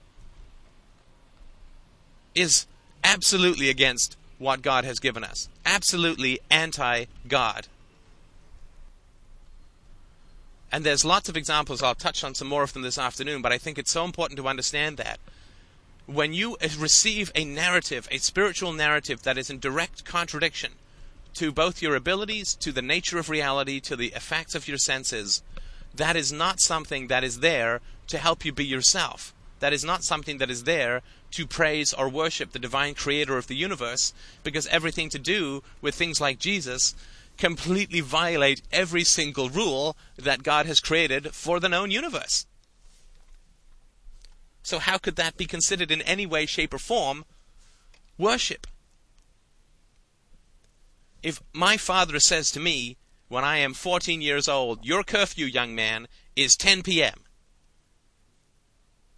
is 2.33 2.67
absolutely 3.03 3.69
against 3.69 4.15
what 4.37 4.61
God 4.61 4.85
has 4.85 4.99
given 4.99 5.25
us. 5.25 5.49
Absolutely 5.65 6.39
anti 6.49 7.03
God. 7.27 7.67
And 10.71 10.85
there's 10.85 11.03
lots 11.03 11.27
of 11.27 11.35
examples. 11.35 11.83
I'll 11.83 11.95
touch 11.95 12.23
on 12.23 12.33
some 12.33 12.47
more 12.47 12.63
of 12.63 12.71
them 12.71 12.83
this 12.83 12.97
afternoon, 12.97 13.41
but 13.41 13.51
I 13.51 13.57
think 13.57 13.77
it's 13.77 13.91
so 13.91 14.05
important 14.05 14.37
to 14.37 14.47
understand 14.47 14.95
that. 14.95 15.19
When 16.09 16.33
you 16.33 16.55
uh, 16.55 16.69
receive 16.79 17.31
a 17.35 17.45
narrative, 17.45 18.07
a 18.09 18.17
spiritual 18.17 18.73
narrative 18.73 19.21
that 19.21 19.37
is 19.37 19.51
in 19.51 19.59
direct 19.59 20.05
contradiction 20.05 20.71
to 21.35 21.51
both 21.51 21.83
your 21.83 21.95
abilities, 21.95 22.55
to 22.55 22.71
the 22.71 22.81
nature 22.81 23.19
of 23.19 23.29
reality, 23.29 23.79
to 23.81 23.95
the 23.95 24.07
effects 24.07 24.55
of 24.55 24.67
your 24.67 24.79
senses, 24.79 25.43
that 25.93 26.15
is 26.15 26.33
not 26.33 26.61
something 26.61 27.09
that 27.09 27.23
is 27.23 27.41
there 27.41 27.81
to 28.07 28.17
help 28.17 28.43
you 28.43 28.51
be 28.51 28.65
yourself. 28.65 29.35
That 29.59 29.71
is 29.71 29.85
not 29.85 30.03
something 30.03 30.39
that 30.39 30.49
is 30.49 30.63
there 30.63 31.03
to 31.29 31.45
praise 31.45 31.93
or 31.93 32.09
worship 32.09 32.53
the 32.53 32.57
divine 32.57 32.95
creator 32.95 33.37
of 33.37 33.45
the 33.45 33.55
universe, 33.55 34.11
because 34.41 34.65
everything 34.65 35.09
to 35.09 35.19
do 35.19 35.61
with 35.79 35.93
things 35.93 36.19
like 36.19 36.39
Jesus 36.39 36.95
completely 37.37 37.99
violate 37.99 38.63
every 38.71 39.03
single 39.03 39.47
rule 39.47 39.95
that 40.17 40.41
God 40.41 40.65
has 40.65 40.79
created 40.79 41.35
for 41.35 41.59
the 41.59 41.69
known 41.69 41.91
universe. 41.91 42.47
So, 44.63 44.79
how 44.79 44.97
could 44.97 45.15
that 45.15 45.37
be 45.37 45.45
considered 45.45 45.91
in 45.91 46.01
any 46.01 46.25
way, 46.25 46.45
shape, 46.45 46.73
or 46.73 46.79
form 46.79 47.25
worship? 48.17 48.67
If 51.21 51.41
my 51.53 51.77
father 51.77 52.19
says 52.19 52.51
to 52.51 52.59
me 52.59 52.97
when 53.27 53.43
I 53.43 53.57
am 53.57 53.73
14 53.73 54.21
years 54.21 54.47
old, 54.47 54.85
Your 54.85 55.03
curfew, 55.03 55.45
young 55.45 55.75
man, 55.75 56.07
is 56.35 56.55
10 56.55 56.83
p.m., 56.83 57.23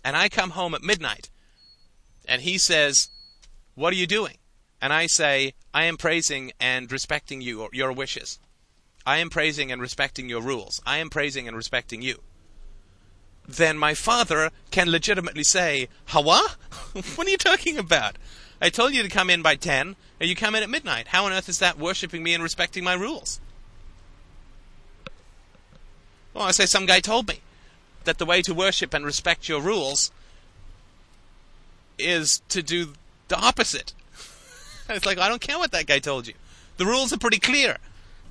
and 0.04 0.18
I 0.18 0.30
come 0.30 0.52
home 0.52 0.74
at 0.74 0.84
midnight, 0.84 1.30
and 2.28 2.42
he 2.42 2.58
says, 2.58 3.10
What 3.76 3.94
are 3.94 3.98
you 3.98 4.08
doing? 4.08 4.38
And 4.82 4.92
I 4.92 5.06
say, 5.06 5.54
I 5.74 5.86
am 5.86 5.98
praising 5.98 6.52
and 6.60 6.92
respecting 6.92 7.42
you, 7.42 7.70
your 7.72 7.92
wishes. 7.92 8.40
I 9.06 9.18
am 9.18 9.30
praising 9.30 9.72
and 9.72 9.82
respecting 9.82 10.28
your 10.28 10.42
rules. 10.42 10.82
I 10.86 10.98
am 10.98 11.10
praising 11.10 11.48
and 11.48 11.56
respecting 11.56 12.02
you. 12.02 12.22
Then 13.48 13.78
my 13.78 13.94
father 13.94 14.52
can 14.70 14.90
legitimately 14.90 15.44
say, 15.44 15.90
Hawa? 16.08 16.56
what 17.16 17.28
are 17.28 17.30
you 17.30 17.38
talking 17.38 17.78
about? 17.78 18.18
I 18.62 18.70
told 18.70 18.94
you 18.94 19.02
to 19.02 19.10
come 19.10 19.30
in 19.30 19.42
by 19.42 19.56
10, 19.56 19.96
and 20.20 20.30
you 20.30 20.36
come 20.36 20.54
in 20.54 20.64
at 20.64 20.70
midnight. 20.70 21.08
How 21.08 21.26
on 21.26 21.34
earth 21.34 21.50
is 21.50 21.60
that 21.60 21.80
worshipping 21.80 22.22
me 22.22 22.34
and 22.34 22.44
respecting 22.44 22.84
my 22.84 22.94
rules? 22.94 23.42
Well, 26.34 26.46
I 26.46 26.52
say 26.52 26.66
some 26.66 26.86
guy 26.86 27.00
told 27.00 27.28
me 27.28 27.42
that 28.04 28.18
the 28.18 28.26
way 28.26 28.42
to 28.44 28.54
worship 28.54 28.94
and 28.94 29.06
respect 29.06 29.50
your 29.50 29.62
rules 29.62 30.12
is 31.98 32.42
to 32.50 32.62
do 32.64 32.94
the 33.28 33.38
opposite. 33.38 33.94
it's 34.90 35.06
like, 35.06 35.18
I 35.18 35.28
don't 35.28 35.42
care 35.42 35.58
what 35.58 35.72
that 35.72 35.88
guy 35.88 36.00
told 36.00 36.28
you. 36.28 36.34
The 36.78 36.86
rules 36.86 37.12
are 37.12 37.18
pretty 37.18 37.40
clear. 37.40 37.78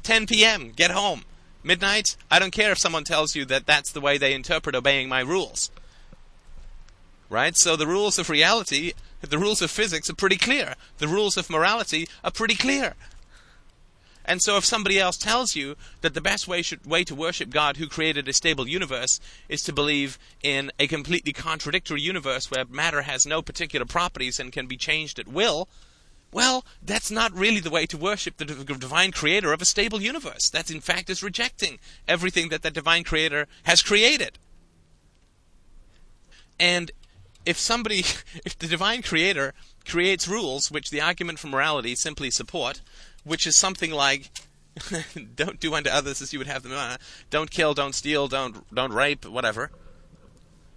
10 0.03 0.27
p.m., 0.27 0.73
get 0.75 0.91
home. 0.91 1.25
Midnight, 1.63 2.17
I 2.31 2.39
don't 2.39 2.53
care 2.53 2.73
if 2.73 2.79
someone 2.79 3.05
tells 3.05 3.35
you 3.35 3.45
that 3.47 3.67
that's 3.67 3.93
the 3.93 4.01
way 4.01 4.17
they 4.17 4.35
interpret 4.35 4.75
obeying 4.75 5.09
my 5.09 5.21
rules. 5.21 5.71
Right? 7.29 7.57
So 7.57 7.77
the 7.77 7.87
rules 7.87 8.19
of 8.19 8.31
reality, 8.31 8.93
the 9.21 9.39
rules 9.39 9.63
of 9.63 9.71
physics 9.71 10.11
are 10.11 10.15
pretty 10.15 10.37
clear. 10.37 10.75
The 10.99 11.09
rules 11.09 11.37
of 11.37 11.51
morality 11.51 12.09
are 12.25 12.31
pretty 12.31 12.57
clear. 12.57 12.95
And 14.25 14.43
so 14.43 14.57
if 14.57 14.65
somebody 14.65 14.99
else 14.99 15.17
tells 15.17 15.57
you 15.57 15.77
that 16.03 16.15
the 16.15 16.21
best 16.21 16.47
way, 16.47 16.63
should, 16.63 16.87
way 16.87 17.05
to 17.05 17.15
worship 17.15 17.51
God 17.51 17.77
who 17.77 17.89
created 17.89 18.29
a 18.29 18.33
stable 18.33 18.69
universe 18.69 19.19
is 19.49 19.63
to 19.63 19.73
believe 19.73 20.19
in 20.43 20.71
a 20.79 20.87
completely 20.87 21.33
contradictory 21.33 22.01
universe 22.01 22.51
where 22.51 22.65
matter 22.67 23.03
has 23.03 23.27
no 23.27 23.43
particular 23.43 23.87
properties 23.87 24.39
and 24.39 24.53
can 24.53 24.67
be 24.67 24.77
changed 24.77 25.19
at 25.19 25.27
will, 25.27 25.69
well, 26.33 26.65
that's 26.83 27.11
not 27.11 27.35
really 27.35 27.61
the 27.61 27.71
way 27.71 27.87
to 27.87 27.97
worship 27.97 28.37
the 28.37 28.45
divine 28.45 29.11
creator 29.11 29.53
of 29.53 29.61
a 29.61 29.65
stable 29.65 30.01
universe. 30.01 30.49
That, 30.51 30.71
in 30.71 30.81
fact, 30.81 31.11
is 31.11 31.23
rejecting 31.23 31.79
everything 32.07 32.51
that 32.51 32.63
the 32.63 32.71
divine 32.71 33.05
creator 33.05 33.47
has 33.65 33.83
created. 33.83 34.39
And 36.59 36.93
if 37.45 37.59
somebody, 37.59 37.99
if 38.45 38.59
the 38.59 38.69
divine 38.69 39.03
creator 39.03 39.55
creates 39.89 40.29
rules 40.29 40.71
which 40.71 40.91
the 40.91 41.01
argument 41.01 41.39
for 41.39 41.49
morality 41.49 41.95
simply 41.95 42.31
support, 42.31 42.81
which 43.25 43.47
is 43.47 43.57
something 43.57 43.91
like 43.91 44.31
don't 45.35 45.59
do 45.59 45.75
unto 45.75 45.91
others 45.91 46.23
as 46.23 46.33
you 46.33 46.39
would 46.39 46.47
have 46.47 46.63
them 46.63 46.73
uh, 46.73 46.97
don't 47.29 47.51
kill 47.51 47.75
don't 47.75 47.95
steal 47.95 48.29
don't 48.29 48.73
don't 48.73 48.93
rape 48.93 49.27
whatever 49.27 49.71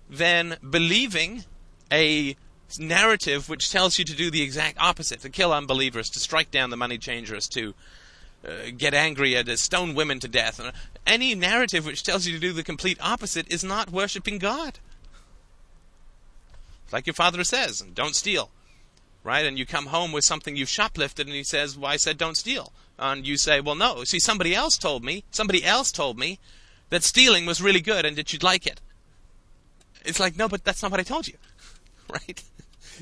then 0.10 0.58
believing 0.68 1.44
a 1.92 2.36
narrative 2.80 3.50
which 3.50 3.72
tells 3.72 4.00
you 4.00 4.06
to 4.06 4.16
do 4.16 4.32
the 4.32 4.42
exact 4.42 4.78
opposite 4.80 5.22
to 5.22 5.30
kill 5.30 5.54
unbelievers 5.54 6.10
to 6.10 6.20
strike 6.20 6.50
down 6.50 6.70
the 6.70 6.78
money 6.78 6.98
changers 6.98 7.48
to 7.48 7.74
uh, 8.48 8.72
get 8.76 8.94
angry 8.94 9.36
at 9.36 9.46
to 9.46 9.56
stone 9.58 9.94
women 9.94 10.20
to 10.20 10.28
death 10.28 10.60
any 11.06 11.36
narrative 11.36 11.86
which 11.86 12.04
tells 12.04 12.26
you 12.26 12.34
to 12.34 12.40
do 12.40 12.52
the 12.52 12.64
complete 12.64 12.98
opposite 13.02 13.52
is 13.52 13.64
not 13.64 13.92
worshiping 13.92 14.38
god 14.38 14.80
like 16.92 17.06
your 17.06 17.14
father 17.14 17.44
says 17.44 17.82
don't 17.94 18.16
steal 18.16 18.50
right? 19.24 19.46
And 19.46 19.58
you 19.58 19.66
come 19.66 19.88
home 19.88 20.12
with 20.12 20.26
something 20.26 20.56
you've 20.56 20.70
shoplifted, 20.70 21.22
and 21.22 21.36
he 21.36 21.44
says, 21.44 21.78
"Well, 21.78 21.92
I 21.92 21.98
said 21.98 22.18
don't 22.18 22.38
steal." 22.38 22.74
And 23.00 23.26
you 23.26 23.38
say, 23.38 23.62
"Well, 23.62 23.76
no. 23.76 24.04
See, 24.04 24.20
somebody 24.20 24.54
else 24.54 24.78
told 24.78 25.04
me. 25.04 25.24
Somebody 25.32 25.64
else 25.64 25.92
told 25.92 26.20
me 26.20 26.40
that 26.90 27.04
stealing 27.04 27.46
was 27.46 27.62
really 27.62 27.82
good 27.82 28.06
and 28.06 28.16
that 28.18 28.34
you'd 28.34 28.44
like 28.44 28.68
it." 28.68 28.82
It's 30.06 30.20
like, 30.20 30.36
no, 30.36 30.50
but 30.50 30.66
that's 30.66 30.82
not 30.82 30.92
what 30.92 31.00
I 31.00 31.04
told 31.04 31.28
you, 31.28 31.38
right? 32.10 32.44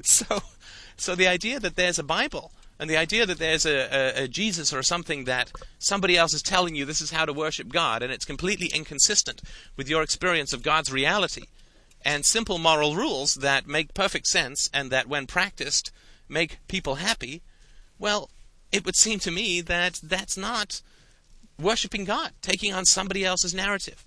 So, 0.04 0.40
so 0.98 1.16
the 1.16 1.28
idea 1.28 1.60
that 1.60 1.76
there's 1.76 2.00
a 2.00 2.04
Bible 2.04 2.52
and 2.80 2.90
the 2.90 2.98
idea 2.98 3.26
that 3.28 3.38
there's 3.38 3.66
a, 3.66 4.22
a, 4.22 4.24
a, 4.24 4.28
Jesus 4.28 4.74
or 4.74 4.82
something 4.82 5.26
that 5.26 5.52
somebody 5.78 6.18
else 6.18 6.34
is 6.34 6.42
telling 6.42 6.76
you 6.76 6.84
this 6.84 7.02
is 7.02 7.12
how 7.12 7.26
to 7.26 7.34
worship 7.34 7.70
God, 7.70 8.02
and 8.02 8.12
it's 8.12 8.26
completely 8.26 8.72
inconsistent 8.74 9.42
with 9.78 9.88
your 9.88 10.02
experience 10.02 10.52
of 10.52 10.64
God's 10.64 10.92
reality 10.92 11.44
and 12.04 12.26
simple 12.26 12.58
moral 12.58 12.96
rules 12.96 13.36
that 13.36 13.68
make 13.68 13.94
perfect 13.94 14.26
sense 14.26 14.70
and 14.74 14.92
that, 14.92 15.08
when 15.08 15.28
practiced, 15.28 15.92
make 16.28 16.58
people 16.68 16.96
happy, 16.96 17.44
well, 18.00 18.32
it 18.72 18.86
would 18.86 18.96
seem 18.96 19.20
to 19.20 19.32
me 19.32 19.62
that 19.62 20.00
that's 20.02 20.36
not 20.36 20.82
worshiping 21.60 22.06
God, 22.06 22.32
taking 22.42 22.74
on 22.74 22.86
somebody 22.86 23.24
else's 23.24 23.54
narrative, 23.54 24.06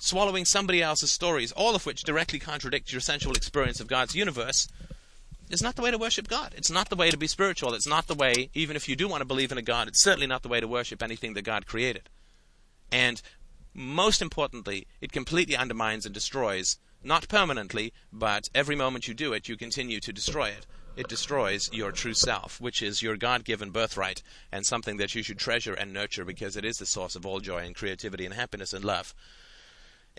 swallowing 0.00 0.44
somebody 0.44 0.82
else's 0.82 1.10
stories, 1.10 1.52
all 1.52 1.74
of 1.74 1.86
which 1.86 2.02
directly 2.02 2.38
contradict 2.38 2.92
your 2.92 3.00
sensual 3.00 3.34
experience 3.34 3.80
of 3.80 3.86
God's 3.86 4.14
universe, 4.14 4.68
is 5.50 5.62
not 5.62 5.76
the 5.76 5.82
way 5.82 5.90
to 5.90 5.98
worship 5.98 6.28
God. 6.28 6.54
It's 6.56 6.70
not 6.70 6.88
the 6.88 6.96
way 6.96 7.10
to 7.10 7.16
be 7.16 7.26
spiritual. 7.26 7.74
It's 7.74 7.86
not 7.86 8.06
the 8.06 8.14
way, 8.14 8.50
even 8.54 8.76
if 8.76 8.88
you 8.88 8.96
do 8.96 9.08
want 9.08 9.20
to 9.20 9.26
believe 9.26 9.52
in 9.52 9.58
a 9.58 9.62
God, 9.62 9.88
it's 9.88 10.02
certainly 10.02 10.26
not 10.26 10.42
the 10.42 10.48
way 10.48 10.60
to 10.60 10.68
worship 10.68 11.02
anything 11.02 11.34
that 11.34 11.42
God 11.42 11.66
created. 11.66 12.08
And 12.90 13.20
most 13.74 14.22
importantly, 14.22 14.86
it 15.00 15.12
completely 15.12 15.56
undermines 15.56 16.06
and 16.06 16.14
destroys, 16.14 16.78
not 17.02 17.28
permanently, 17.28 17.92
but 18.12 18.48
every 18.54 18.76
moment 18.76 19.08
you 19.08 19.14
do 19.14 19.32
it, 19.32 19.48
you 19.48 19.56
continue 19.56 20.00
to 20.00 20.12
destroy 20.12 20.48
it 20.48 20.66
it 20.96 21.08
destroys 21.08 21.70
your 21.72 21.92
true 21.92 22.14
self, 22.14 22.60
which 22.60 22.82
is 22.82 23.02
your 23.02 23.16
God 23.16 23.44
given 23.44 23.70
birthright 23.70 24.22
and 24.50 24.66
something 24.66 24.96
that 24.96 25.14
you 25.14 25.22
should 25.22 25.38
treasure 25.38 25.72
and 25.72 25.92
nurture 25.92 26.24
because 26.24 26.56
it 26.56 26.64
is 26.64 26.76
the 26.76 26.86
source 26.86 27.16
of 27.16 27.24
all 27.24 27.40
joy 27.40 27.58
and 27.58 27.74
creativity 27.74 28.24
and 28.24 28.34
happiness 28.34 28.72
and 28.72 28.84
love. 28.84 29.14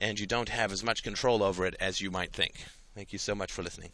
And 0.01 0.19
you 0.19 0.25
don't 0.25 0.49
have 0.49 0.71
as 0.71 0.84
much 0.84 1.03
control 1.03 1.43
over 1.43 1.63
it 1.65 1.76
as 1.80 2.01
you 2.01 2.09
might 2.09 2.34
think. 2.34 2.65
Thank 2.95 3.13
you 3.13 3.19
so 3.19 3.36
much 3.36 3.51
for 3.51 3.61
listening. 3.61 3.91